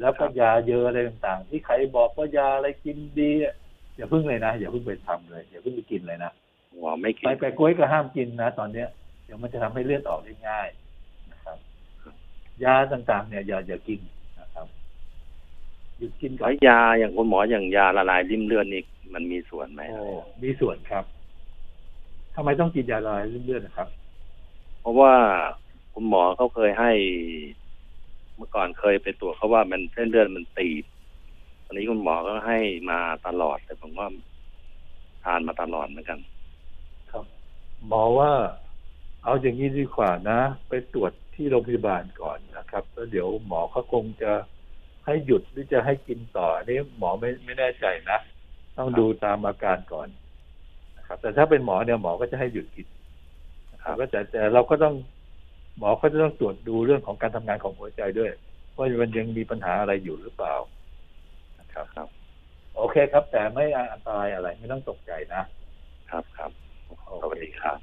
[0.00, 3.54] แล้วก็ครับยาเยอะอะไรต่างๆ ที่ใครบอกว่ายาอะไรกินดีอะ
[3.96, 6.32] อย่าเพิ่งเลยนะอย่าเพิ่งไปทำเลยอย่าเพิ่งไปกินเลยนะ
[6.78, 8.88] หมอไม่กิไปนไปกล้วยก็ห้ามกินนะตอนเนี้ย
[9.24, 10.68] เดี๋ยวมันจะทำให้เลือดออกได้ง่าย
[11.32, 11.58] นะครับ
[12.64, 14.17] ยาต่างๆ เนี่ยอย่าอย่ากินนะครับ
[15.98, 18.82] หยุดกินก่อแล้นวยาอย่างคุณหมออย่างยาละลายริ่มเลือดนี่
[19.14, 20.04] มันมีส่วนไหมโอ้
[20.42, 21.04] มีส่วนครับ
[22.34, 23.88] ทำไมต้องกินยาละลายริ่มเลือดนะครับ
[24.80, 25.12] เพราะว่า
[25.94, 26.92] คุณหมอเขาเคยให้
[28.36, 30.84] เมื่อก่อนเคยไปตรวจเขาว่ามันเส้นเลือดมันตีบ
[31.64, 32.58] ตอนนี้คุณหมอก็ให้
[32.90, 34.08] มาตลอดแต่ผมว่า
[35.24, 36.18] ทานมาตลอดเหมือนกัน
[37.10, 37.24] ครับ
[37.86, 38.30] หมอว่า
[39.24, 44.32] เอาอย่างนี้ดีกว่านะ ไปตรวจที่โรงพยาบาลก่อนนะครับ แล้วเดี๋ยวหมอเขาคงจะ
[45.08, 48.18] ให้หยุดหรือจะให้กินต่ออันนี้หมอไม่ไม่แน่ใจนะ
[48.78, 50.08] ต้องดูตามอาการก่อน
[50.98, 52.86] นะครับ แต่ถ้าเป็นหมอเนี่ยหมอก็จะให้หยุดกิน
[53.72, 54.94] นะครับก็แต่แต่เราก็ต้อง
[55.78, 58.30] หมอก็จะต้องตรวจดูเรื่องของการทำงานของหัวใจด้วย
[58.76, 60.54] ว่ามันยังมีปัญหาอะไรอยู่หรือเปล่า
[61.60, 62.08] นะครับครับ
[62.76, 65.42] โอเคครับ แต่ไม่อันตรายอะไรไม่ต้องตกใจนะ
[66.10, 66.50] ครับครับ
[67.06, 67.78] โอสวัสเคดีครับ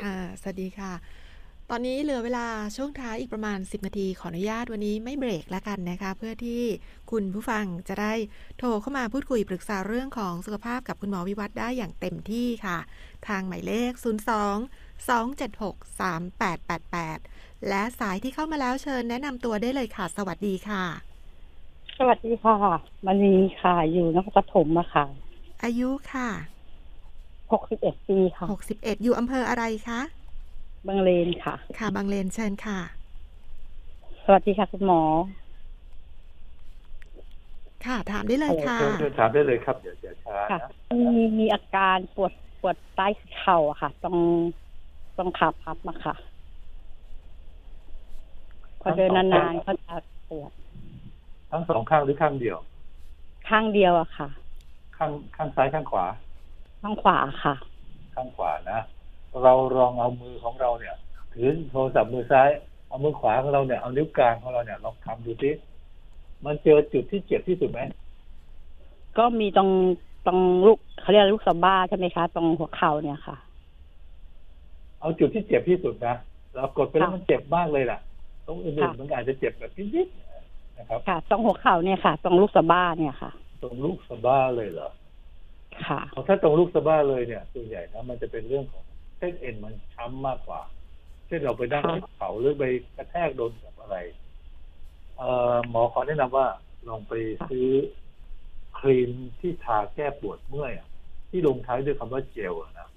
[0.06, 0.92] ่ะสวัสดีค่ะ
[1.70, 2.46] ตอนนี้เหลือเวลา
[2.76, 6.62] ช่วงท้ายอีกประมาณ 10 นาทีขออนุญาตวันนี้ไม่เบรกแล้วกันนะคะ เพื่อที่
[7.10, 8.12] คุณผู้ฟังจะได้
[8.58, 12.78] โทรเข้ามาพูดคุยปรึกษาเรื่องของสุขภาพกับคุณหมอวิวัฒน์ได้อย่างเต็มที่ค่ะ
[13.28, 14.04] ทางหมายเลข 02
[15.08, 20.84] 276 3888 และสายที่เข้ามาแล้วเชิญแนะนำตัวได้เลยค่ะ สวัสดีค่ะ
[21.98, 22.56] สวัสดีค่ะ
[23.06, 25.04] มันนีค่ะ อยู่นครปฐมอะค่ะ
[25.64, 26.28] อายุค่ะ
[27.52, 30.00] หกสิบเอ็ดปีค่ะ 61 อยู่อำเภออะไรคะ
[30.88, 32.78] บางเลนค่ะ ค่ะ บางเลนเชิญค่ะ
[34.24, 35.02] สวัสดีค่ะคุณหมอ
[37.84, 40.70] ค่ะ ถามได้เลยค่ะเชิญเชิญถามได้เลยครับเดี๋ยวเดี๋ยวช้าค่ะนะ
[41.16, 43.06] มีมีอาการปวดปวดใต้
[43.38, 44.16] เข่าอะค่ะตรง
[45.16, 46.14] ตรงขาพับอะค่ะ
[48.80, 49.94] พอเดินนานๆก็จะ
[50.28, 50.50] ปวด
[51.50, 52.58] ทั้งสองข้างหรือข้างเดียว
[53.48, 54.28] ข้างเดียวอะค่ะ
[54.96, 56.06] ข้างข้างซ้ายข้างขวา
[56.82, 57.54] ข้างขวาค่ะ
[58.14, 58.80] ข้างขวานะ
[59.44, 60.94] เราลองเอามือของเราเนี่ย
[61.34, 62.48] ถือโทรศัพท์มือซ้าย
[62.88, 65.50] เอามือขวาของเราเนี่ยเอานิ้วกลางของเราเนี่ยลองทำดูสิ
[66.44, 67.80] มันเจอจุดที่เจ็บที่สุดไหม
[69.18, 69.70] ก็มีตรง
[70.26, 73.36] ตรงลูกเขาเรียกลูกสะบ้าใช่ไหมคะ ตรงหัวเข่าเนี่ยค่ะ
[75.00, 76.16] เอาจุดที่เจ็บที่สุดนะ
[76.54, 77.98] เรากดไปแล้วค่ะมันเจ็บมากเลยล่ะ
[78.46, 83.30] ตรงอื่นค่ะๆมันอาจจะเจ็บแบบนิดๆนะครับ ค่ะ ตรงหัวเข่าเนี่ยค่ะ ตรงลูกสะบ้าเนี่ยค่ะ
[83.62, 84.90] ตรงลูกสะบ้าเลยเหรอ
[85.88, 90.60] ค่ะเพราะถ้าตรงลูกสะบ้าเลยเนี่ยส่วนใหญ่นะมันจะเป็นเรื่องของเส้นเอ็นมันช้ำมากกว่า
[91.26, 92.64] เช่นเราไปนั่งค่ะที่เขาหรือไป
[92.96, 93.96] กระแทกโดนกับอะไร
[95.16, 96.46] เอ่อหมอขอแนะนำว่า
[96.88, 97.12] ลองไป
[97.48, 97.68] ซื้อ
[98.78, 99.10] ครีม
[99.40, 100.88] ที่ทาแก้ปวดเมื่อยอะ
[101.30, 102.88] ที่ลงท้ายด้วยคำว่าเจลอะนะ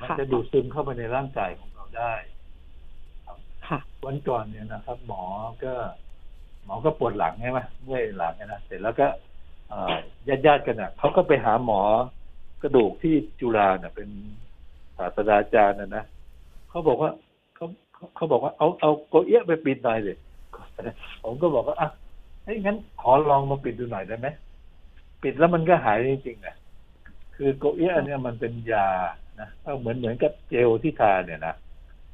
[0.00, 2.12] มันค่ะจะดูดซึมเข้าไปในร่างกายของเราได้
[3.68, 5.22] ค่ะวันก่อนเนี่ยนะครับ หมอ
[5.64, 5.74] ก็
[6.64, 9.06] หมอก็ปวดหลังใช่ไหมเมื่อยหลังนะเสร็จแล้วก็
[10.28, 11.80] ญาติญาติๆกันอะเขาก็ไปหาหมอ
[12.62, 14.08] กระดูกที่จุฬาเนี่ยเป็น
[14.96, 16.04] ศาสตราจารย์นะนะ
[16.68, 17.10] เขาบอกว่า
[17.54, 17.66] เขา
[18.14, 20.18] เขาบอกว่าเอาเอาโกเอี้ยะไปปิดหน่อยเลย
[21.24, 21.88] ผมก็บอกว่าอะ
[22.44, 24.28] เฮ้ยงั้นขอลองมาปิดดูหน่อยได้ไหม
[25.22, 26.56] ปิดแล้วมันก็หายจริงๆนะ
[27.36, 28.88] คือโกเอี้ยะเนี่ยมันเป็นยา
[29.40, 29.48] นะ
[29.80, 31.54] เหมือนเหมือนกับเจลที่ทาเนี่ยนะ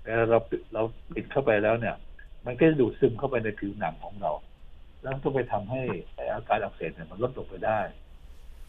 [0.03, 0.83] แต่เราปิดเรา
[1.15, 1.97] ปิดเข้าไปแล้วเนี่ย
[2.47, 4.33] มันก็จะดูดซึมเข้าไปในผิวหนังของเรา
[5.03, 5.83] แล้วก็ไปทำให้
[6.35, 7.81] อาการอักเสบเนี่ยมันลดลงไปได้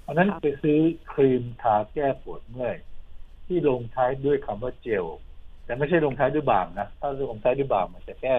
[0.02, 0.80] เพราะนั้นไปซื้อ
[1.14, 2.76] ครีมทาแก้ปวดเมื่อย
[3.52, 5.06] ที่ลงท้ายด้วยคำว่าเจล
[5.66, 8.36] แต่ไม่ใช่ลงท้ายด้วยบามนะ ถ้าลงท้ายด้วยบามมันจะแค่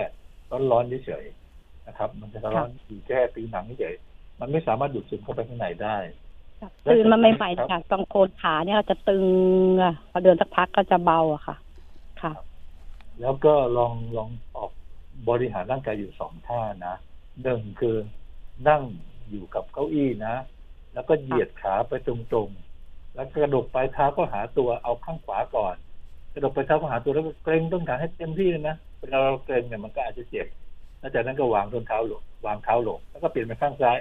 [0.71, 5.97] ร้อนๆเฉยๆนะครับ มันจะร้อนอยู่แค่ผิวหนังเฉยๆมันไม่สามารถดูดซึมเข้าไปข้างในได้
[6.93, 9.25] ตื่นมาใหม่ๆนะคะตรงโคนขาเนี่ยจะตึง
[9.83, 11.57] อะพอเดินสักพักก็จะเบาอะค่ะ
[12.23, 12.33] ค่ะ
[13.21, 14.71] แล้วก็ลองลองออก
[15.29, 16.95] บริหารร่างกายอยู่สองท่านะ
[17.43, 17.97] หนึ่งคือ
[18.69, 18.83] นั่ง
[19.31, 20.35] อยู่กับเก้าอี้นะ
[20.95, 22.72] แล้วก็เหยียดขาไปตรงๆ
[23.15, 25.75] แล้วกระดกปลายเท้าก็หาตัวเอาข้างขวาก่อน
[26.35, 30.47] กระดกปลายเท้าก็หาตัวแล้วก็เกรงต้นขาให้เต็มที่เลยนะเวลาเราเกรงเนี่ยมันก็อาจจะเจ็บ
[30.99, 33.99] แล้วจากนั้นก็วางต้นเท้าลงวางเท้าลงแล้วก็เปลี่ยนไปข้างซ้าย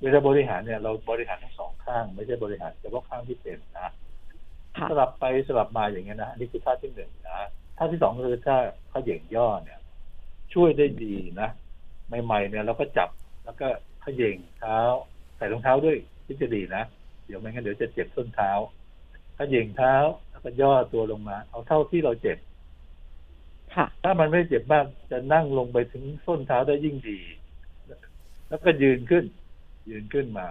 [0.00, 3.92] เวลาบริหารเนี่ยเราบริหารทั้งสองข้าง ไม่ใช่บริหารเฉพาะข้างที่เป็นนะ
[4.76, 7.38] ค่ะสลับไปสลับมาอย่างเงี้ยนะอันนี้คือท่าที่หนึ่งนะ
[7.78, 8.56] ท่าที่สองคือท่า
[8.90, 9.80] ท่าเหย่งย่อเนี่ย
[10.54, 11.48] ช่วยได้ดีนะ
[12.24, 13.08] ใหม่ๆเนี่ยเราก็จับ
[13.44, 13.66] แล้วก็
[14.02, 14.78] เขย่งเท้า
[15.36, 15.96] ใส่รองเท้าด้วย
[16.26, 16.84] ที่จะดีนะ
[17.26, 18.50] เดี๋ยวไม่งั้นเดี๋ยวจะเจ็บส้นเท้า
[19.36, 19.94] เขย่งเท้า
[20.30, 22.38] แล้วก็ย่อตัวลงมา เอาเท่าที่เราเจ็บ
[23.74, 27.20] ค่ะถ้ามันไม่เจ็บมากจะนั่งลงไปถึงส้นเท้าได้ยิ่งดี
[28.48, 29.24] แล้วก็ยืนขึ้น
[29.90, 30.48] ยืนขึ้นมา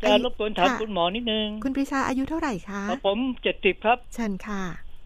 [0.00, 4.62] จะไอ้รบกวนถามค่ะคุณหมอนิดนึง คุณปรีชาอายุเท่าไหร่คะครับผมเจ็ดสิบครับ เชิญค่ะ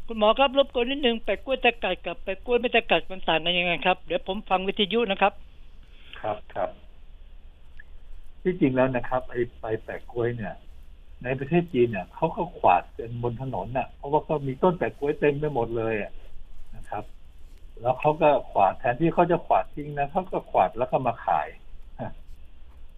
[0.08, 5.32] คุณหมอครับรบกวนนิดนึงแปะกล้วยตะกัดกับแปะกล้วยไม่ตะกัดมันต่างกันยังไงครับเดี๋ยวผมฟังวิทยุนะครับ
[6.20, 6.70] ครับครับ
[8.42, 10.54] ที่จริงแล้วนะครับไอ้ใบแปะกล้วยเนี่ย
[11.24, 16.12] ในประเทศจีนเนี่ยเขาก็ขวาดกันบนถนนน่ะ เพราะว่าเขามีต้นแปะกล้วยเต็มไปหมดเลยอะ
[16.76, 17.04] นะครับ
[17.82, 21.48] แล้วเขาก็ขวาดแทนที่เขาจะขวาดทิ้งนะเขาก็ขวาดแล้วก็มาขาย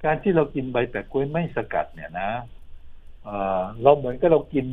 [0.05, 2.31] การที่เรากินใบแปะกล้วยไม่สกัดเนี่ยนะ
[3.23, 3.29] เอ
[3.61, 4.67] อเราเหมือนกับเรากิน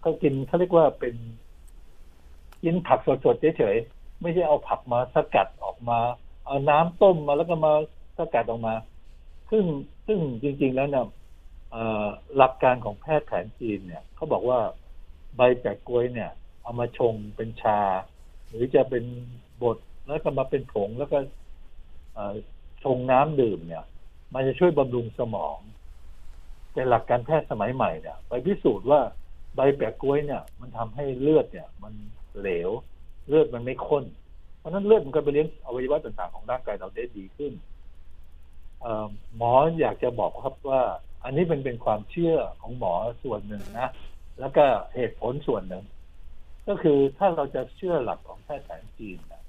[0.00, 1.14] เขากินเขาเรียกว่าเป็น
[2.64, 5.98] กินผักสดๆเฉยๆไม่ใช่เอาผักมาสกัดออกมา
[6.46, 7.72] เอาน้ำต้มมาแล้วก็มา
[8.18, 8.74] สกัดออกมา
[9.50, 9.64] ซึ่ง
[10.06, 11.06] ซึ่งจริง ๆ แล้วเนี่ย
[12.36, 14.58] หลักการของแพทย์แผนจีนเนี่ยเขาบอกว่า
[15.36, 16.30] ใบแปะกล้วยเนี่ย
[16.62, 17.80] เอามาชงเป็นชา
[18.50, 19.04] หรือจะเป็น
[19.62, 21.18] บดแล้วก็มาเป็นผงแล้วก็
[22.82, 23.84] ชงน้ำดื่มเนี่ย
[24.34, 25.58] มันจะช่วยบำรุงสมอง
[26.72, 29.00] แต่หลักการแพทย์สมัยใหม่เนี่ย ไปพิสูจน์ว่า
[29.54, 31.92] ใบแปะกล้วยเนี่ย มันทำให้เลือดเนี่ย มัน
[32.38, 32.70] เหลว
[33.28, 34.04] เลือดมันไม่ข้น
[34.58, 37.52] เพราะนั้นเลือดมันก็ไปเลี้ยงอวัยวะต่างๆของร่างกายเราได้ดีขึ้น
[39.36, 40.82] หมออยากจะบอกครับว่า
[41.24, 42.92] อันนี้เป็นเป็นความเชื่อของหมอ
[43.22, 43.88] ส่วนหนึ่งนะ
[44.40, 45.84] แล้วก็เหตุผลส่วนหนึ่ง
[46.70, 49.42] ก็คือถ้าเราจะเชื่อหลักของแพทย์แผนจีนนะ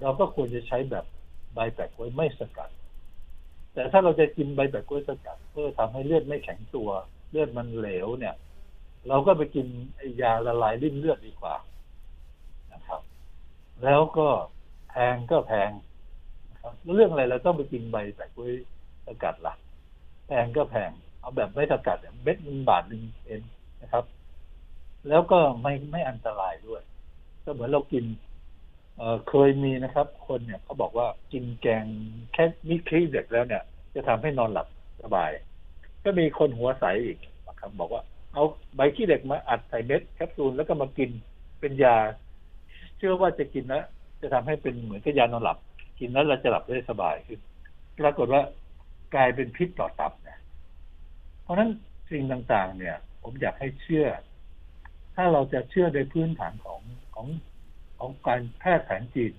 [0.00, 1.04] เราก็ควรจะใช้แบบ
[1.54, 2.70] ใบแปะกล้วยไม่สกัด
[3.74, 6.88] แต่ถ้าเราจะกินใบแปะกล้วยสกัด เพื่อทำให้เลือดไม่แข็งตัว
[7.30, 8.34] เลือดมันเหลวเนี่ย
[9.08, 9.66] เราก็ไปกิน
[10.22, 11.56] ยาละลายริ่มเลือดดีกว่า
[12.72, 13.00] นะครับ
[13.84, 14.28] แล้วก็
[14.90, 15.70] แพงก็แพง
[16.50, 18.52] นะครับแล้วเรื่องอะไรเราต้องไปกินใบแปะกล้วย
[19.06, 19.54] สกัดล่ะ
[20.26, 20.90] แพงก็แพง
[21.20, 23.42] เอาแบบไม่สกัดเนี่ยเม็ดหนึ่งบาทหนึ่งเอง
[23.82, 24.04] นะครับ
[25.08, 26.82] แล้วก็ไม่ไม่อันตรายด้วย
[27.44, 28.04] ก็เหมือนเรากิน
[28.96, 31.84] เออเคยมีนะครับ คนเนี่ยเขาบอกว่ากินแกง
[32.32, 33.62] แค่มิครีเด็กแล้วเนี่ย
[33.94, 34.66] จะทำให้นอนหลับ
[35.02, 35.30] สบาย
[36.04, 37.18] ก็มีคนหัวใสอีก
[37.48, 38.02] นะครับบอกว่า
[38.34, 38.44] เอา
[38.76, 41.10] ใบขี้เหล็กมาอัดใส่เม็ดแคปซูลแล้วก็มากิน
[41.60, 41.96] เป็นยา
[42.96, 43.84] เชื่อว่าจะกินแล้ว
[44.20, 45.58] จะทำให้เป็นเหมือนกับยานอนหลับ
[45.98, 47.40] กินแล้วเราจะหลับได้สบายขึ้น
[48.00, 48.42] ปรากฏว่า
[49.14, 50.38] กลายเป็นพิษต่อตับเนี่ย
[51.42, 51.70] เพราะฉะนั้น
[52.10, 54.06] สิ่งต่างๆ เนี่ย ผมอยากให้เชื่อ
[55.20, 56.80] ถ้าเราจะเชื่อในพื้นฐานของ
[57.14, 57.26] ของ
[57.98, 59.32] ของการแพทย์แผนจีน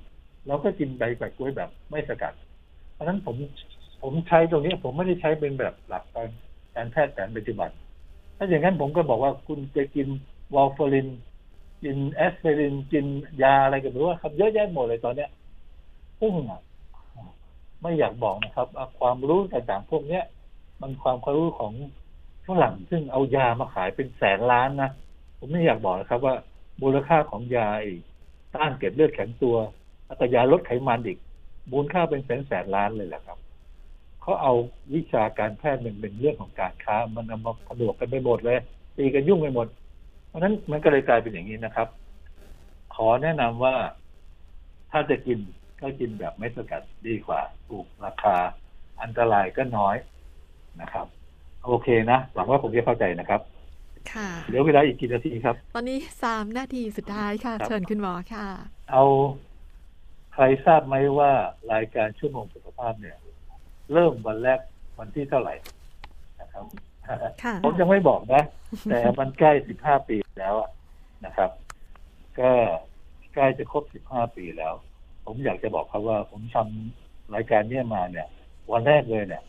[0.47, 2.33] เราก็กินใบแปะกล้วยแบบไม่สกัด
[2.93, 3.35] เพราะฉะนั้นผม
[4.01, 6.29] ผมใช้ตรงนี้ ผมไม่ได้ใช้เป็นแบบหลักการ
[6.75, 7.69] การแพทย์แผนปัจจุบัน
[8.37, 10.07] ถ้าอย่างนั้นผมก็บอกว่าคุณจะกิน
[10.53, 11.07] วอลฟอริน
[11.83, 13.05] กินแอสไพรินกิน
[13.43, 15.29] ยาอะไรกันไม่รู้ว่าครับเยอะแยะหมดเลยตอนเนี้ย
[16.19, 16.33] ซึ่ง
[17.81, 18.67] ไม่อยากบอกนะครับ
[18.99, 20.23] ความรู้ต่างๆพวกเนี้ย
[20.81, 21.73] มันความความรู้ของ
[22.47, 24.91] ฝรั่งซึ่งเอายามาขายเป็นแสนล้านนะ
[25.39, 26.35] ผมไม่อยากบอกนะครับว่า
[26.81, 28.01] มูลค่าของยาอีก
[28.55, 29.55] ต้านเก็บเลือดแข็งตัว
[30.05, 31.17] แล้วก็ยาลดไขมันอีก
[31.71, 33.37] มูลค่าเป็นแสนแสนล้านเลยแหละครับ
[34.21, 34.53] เขาเอา
[34.95, 38.59] วิชาการแพทย์หนึ่งเป็นเรื่องของการค้า มันเอามาผนวกกันไปหมดเลย
[38.97, 39.67] ตีกันยุ่งไปหมด
[40.27, 41.87] เพราะนั้นมันก็เลยกลายเป็นอย่างนี้นะครับ
[42.95, 43.75] ขอแนะนำว่า
[44.91, 45.39] ถ้าจะกิน
[45.81, 48.35] ก็กินแบบไม่สกัดดีกว่าถูกราคา
[49.01, 49.95] อันตรายก็น้อย
[50.81, 51.05] นะครับ
[51.65, 53.41] โอเคนะหวังว่าผมจะเข้าใจนะครับ
[54.47, 58.45] เหลือเวลาอีกกี่นาทีครับ ตอนนี้สามนาทีสุดท้ายค่ะ เชิญคุณหมอค่ะ
[58.91, 59.03] เอา
[60.33, 61.31] ใครทราบไหมว่า
[61.73, 63.17] รายการชั่วโมงสุขภาพเนี่ย
[63.93, 64.59] เริ่มวันแรก
[64.99, 65.55] วันที่เท่าไหร่
[66.41, 66.65] นะครับ
[67.63, 68.43] ผมยังไม่บอกนะ
[68.89, 70.55] แต่มันใกล้สิบห้าปีแล้ว
[71.25, 71.49] นะครับ
[72.39, 72.51] ก็
[73.33, 74.73] ใกล้จะครบสิบห้าปีแล้ว
[75.25, 78.27] ผมอยากจะบอกครับว่าผมทำรายการเนี้ยมาเนี่ย
[78.71, 79.43] วันแรกเลยเนี่ย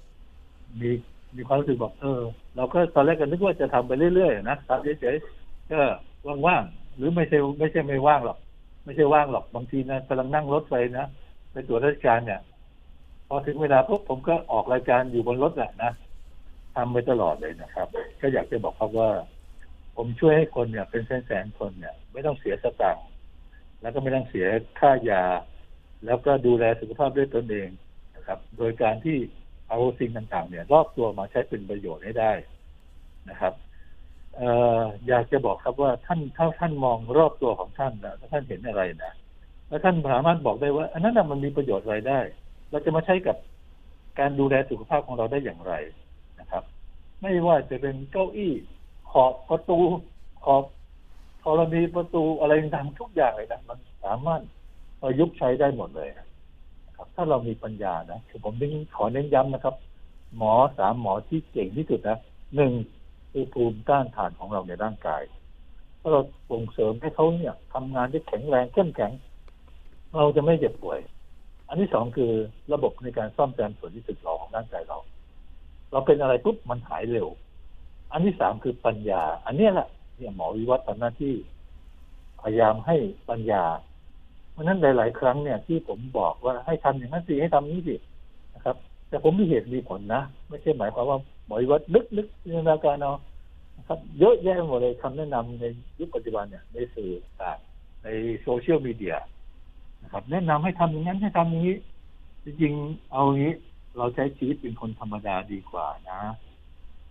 [0.81, 0.91] มี
[1.37, 2.20] มีความรู้สึกบอกเออ
[2.57, 5.81] เราก็ตอนแรกก็นึกว่าจะทำไปเรื่อยๆนะทำเฉยๆก็
[6.47, 8.39] ว่างๆหรือไม่ใช่ไม่ใช่ไม่ว่างหรอก
[8.85, 11.07] ไม่ใช่ว่างหรอกบางทีนะกำลังนั่งรถไปนะ
[11.53, 12.41] ไปตรวจราชการเนี่ย
[13.28, 15.93] พอถึงเวลาปุ๊บผมก็ออกรายการอยู่บนรถแหละนะ
[16.76, 17.89] ทำไปตลอดเลยนะครับ
[18.20, 19.11] ก็อยากจะบอกครับว่า
[19.97, 23.07] ผมช่วยให้คนเนี่ย เป็นแสนๆคนเนี่ย ไม่ต้องเสียสตางค์
[23.81, 24.47] แล้วก็ไม่ต้องเสีย
[24.81, 25.24] ค่ายา
[26.07, 27.68] แล้วก็ดูแลสุขภาพด้วยตนเอง
[28.16, 29.16] นะครับ โดยการที่
[29.71, 32.33] เอาสิ่งต่างๆ เนี่ย รอบตัวมาใช้เป็นประโยชน์ให้ได้
[33.31, 33.55] นะครับ
[34.37, 34.43] เอ
[34.81, 39.12] ออยากจะบอกครับว่าท่านถ้าท่านมองรอบตัวของท่านนะถ้าท่านเห็นอะไรนะ
[39.68, 42.21] แล้วท่านสามารถบอกได้ว่า อันนั้นมันมีประโยชน์อะไรได้
[42.71, 43.37] เราจะมาใช้กับ
[44.18, 45.73] การดูแลสุขภาพของเราได้อย่างไร
[46.41, 46.62] นะครับ
[47.23, 48.55] ไม่ว่าจะเป็นเก้าอี้
[49.12, 49.79] ขอบประตู
[50.45, 50.64] ขอบ
[51.43, 54.43] ธรณีประตูอะไรต่างทุกอย่างเลยนะมันสามารถ
[55.01, 56.09] ประยุกต์ใช้ได้หมดเลย
[57.01, 59.75] ครับ ถ้าเรามีปัญญานะคือผมต้องขอเน้นย้ำนะครับ
[60.37, 62.19] หมอสามหมอที่เก่งที่สุดนะ
[62.57, 62.73] หนึ่ง
[63.33, 65.23] คือภูมิต้านทานของเราในร่างกาย
[66.01, 66.21] ถ้าเรา
[66.51, 69.13] ส่งเสริมให้เขาเนี่ยทำงานได้แข็งแรงเข้มแข็ง
[70.19, 71.01] เราจะไม่เจ็บป่วย
[71.69, 72.33] อันที่สองคือ
[72.73, 74.99] ระบบในการซ่อมแซมส่วนที่สึกหรอของร่างกายเรา
[75.93, 77.29] เราเป็นอะไรปุ๊บมันหายเร็ว
[78.13, 81.35] อันที่สามคือปัญญา อันนี้แหละเนี่ยหมอวิวัฒน์ทำหน้าที่
[82.43, 82.97] พยายามให้
[83.29, 83.63] ปัญญา
[84.61, 87.97] ราะนั้นหลาย ๆ ครั้งเนี่ยที่ผมบอกว่าให้ทำอย่างนั้นสิให้ทำนี้สิ
[88.55, 88.77] นะครับ
[89.09, 93.13] แต่ผมมีเหตุมีผลนะไม่ใช่หมายความว่าหมอวิวัฒน์ลึกๆจินตนาการเอา
[93.89, 95.65] ครับ เยอะแยะหมดเลยคำแนะนำใน
[95.99, 97.59] ยุคปัจจุบันเนี่ยในสื่อต่าง
[98.05, 98.09] ใน
[98.43, 99.17] โซเชียลมีเดีย
[100.03, 101.77] นะครับ แนะนำให้ทำอย่างนั้นให้ทำอย่างนี้
[102.45, 103.53] จริงๆเอางี้
[103.99, 106.21] เราใช้ชีวิตเป็นคนธรรมดาดีกว่านะ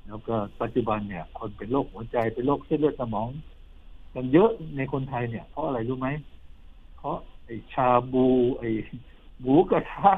[0.08, 3.28] แล้วก็ปัจจุบันเนี่ย คนเป็นโรคหัวใจเป็นโรคเส้นเลือดสมอง
[4.14, 6.08] กันเยอะในคนไทยเนี่ย เพราะอะไรรู้ไหม
[6.98, 7.18] เพราะ
[7.50, 8.26] ไอ้ชาบู
[8.58, 8.70] ไอ้
[9.42, 10.12] หมูกระทะ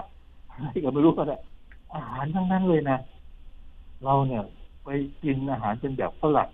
[0.50, 1.38] อะไรก็ไม่รู้ก็ได้
[1.94, 2.98] อาหารทั้งนั้นเลยนะ
[4.04, 4.44] เราเนี่ย
[4.84, 4.90] ไป
[5.24, 6.50] กินอาหารเป็นแบบฝรั่ง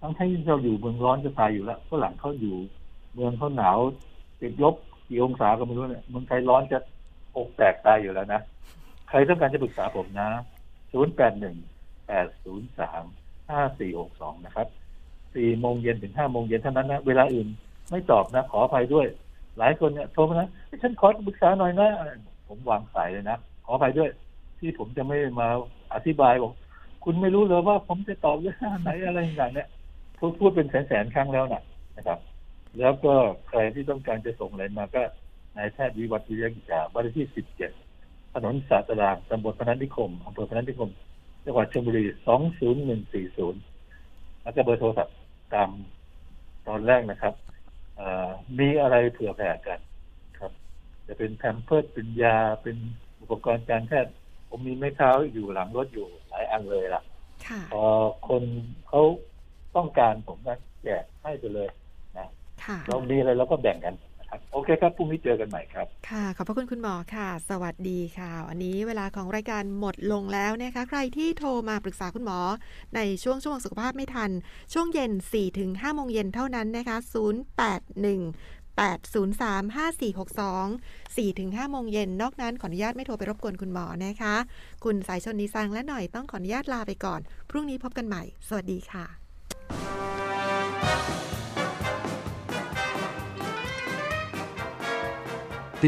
[0.00, 2.56] ทั้งที่เราอยู่เมืองร้อนจะตายอยู่แล้วฝรั่งเขาอยู่
[3.14, 3.78] เมืองเขาหนาว
[4.40, 4.74] ติดลบ
[5.08, 6.78] กี่องศาก็ไม่รู้เนี่ยเมืองไทยร้อนจะ
[7.36, 8.40] อกแตกตายอยู่แล้วนะ
[9.08, 10.28] ใครต้องการจะปรึกษาผมนะ
[10.92, 11.56] ศูนย์แปดหนึ่ง
[12.06, 13.04] แปดศูนย์สาม
[13.50, 14.68] ห้าสี่หกสองนะครับ
[15.34, 17.48] สี่โมงเย็นถึงห้าโมงเย็นเท่านั้นนะ เวลาอื่น
[17.90, 19.06] ไม่ตอบนะ ขออภัยด้วย
[19.58, 20.48] หลายคนเนี่ยโทรมานะ
[20.82, 21.88] ฉันขอปรึกษาหน่อยนะ
[22.48, 24.10] ผมวางสายเลยนะขออภัยด้วย
[24.58, 25.48] ที่ผมจะไม่มา
[25.94, 26.52] อธิบายบอก
[27.04, 29.68] คุณไม่รู้เลยว่าผมจะตอบเรื่องไหนอะไรอย่างเนี้ย
[30.18, 31.62] พูดพูดเป็นแสนแสนครั้งแล้วนะ
[31.96, 32.18] นะครับ
[32.78, 33.14] แล้วก็
[33.48, 35.02] ใครที่ต้องการจะส่งอะไรมาก็
[35.56, 37.70] นายแพทย์วิวัฒน์วิทยากิจาบ้านที่สิบเจ็ด
[38.34, 40.90] ถนนสาตรางตำบลพนัสนิคมอำเภอพนัสนิคม
[41.44, 43.60] จังหวัดชลบุรีสองศูนย์หนึ่งสี่ศูนย์
[44.42, 45.16] แล้วก็เบอร์โทรศัพท์
[45.54, 45.70] ตาม
[46.68, 47.34] ตอนแรกนะครับ
[48.58, 49.80] มีอะไรเผื่อแผ่กัน
[50.38, 50.52] ครับ
[51.06, 52.76] จะเป็นแพมเพิร์ดเป็นยาเป็น
[53.20, 54.12] อุปกรณ์การแพทย์
[54.48, 57.02] ผมมีไม้เท้าอยู่หลังรถอยู่หลายอันเลยล่ะ
[57.72, 57.84] พอ
[58.28, 58.42] คน
[58.88, 59.02] เขา
[59.76, 61.68] ต้องการผมก็แจกให้ไปเลย
[62.18, 62.28] นะ
[62.88, 72.38] เรามีอะไรเราก็แบ่งกันนะ ครับโอเคครับพรุ่งนี้เจอกันใหม่ครับ ค่ะ ขอบพระคุณคุณหมอค่ะ สวัสดีค่ะ วันนี้เวลาของรายการหมดลงแล้วนะคะ ใครที่โทรมาปรึกษาคุณหมอ
[72.94, 74.30] ในช่วงช่วงสุขภาพไม่ทัน
[74.72, 75.12] ช่วงเย็น
[75.54, 77.06] 4-5โมงเย็นเท่านั้นนะคะ 081
[81.16, 84.34] 4-5-462 4-5โมงเย็น นอกนั้นขออนุญาตไม่โทรไปรบกวนคุณหมอนะคะ
[84.84, 87.20] คุณสายชนนีสังและหน่อยต้องขออนุญาตลาไปก่อน
[87.50, 89.04] พรุ่งนี้พบกันใหม่ สวัสดีค่ะ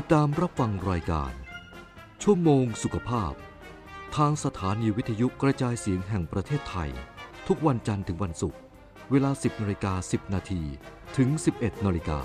[0.00, 1.32] ติดตามรับฟังรายการ
[2.22, 3.32] ชั่วโมงสุขภาพ
[4.16, 6.90] ทางสถานีวิทยุกระจายเสียงแห่งประเทศไทย
[7.48, 8.58] ทุกวันจันทร์ถึงวันศุกร์
[9.10, 10.62] เวลา 10นาฬิกา10 นาที
[11.16, 12.18] ถึง 11นาฬิกา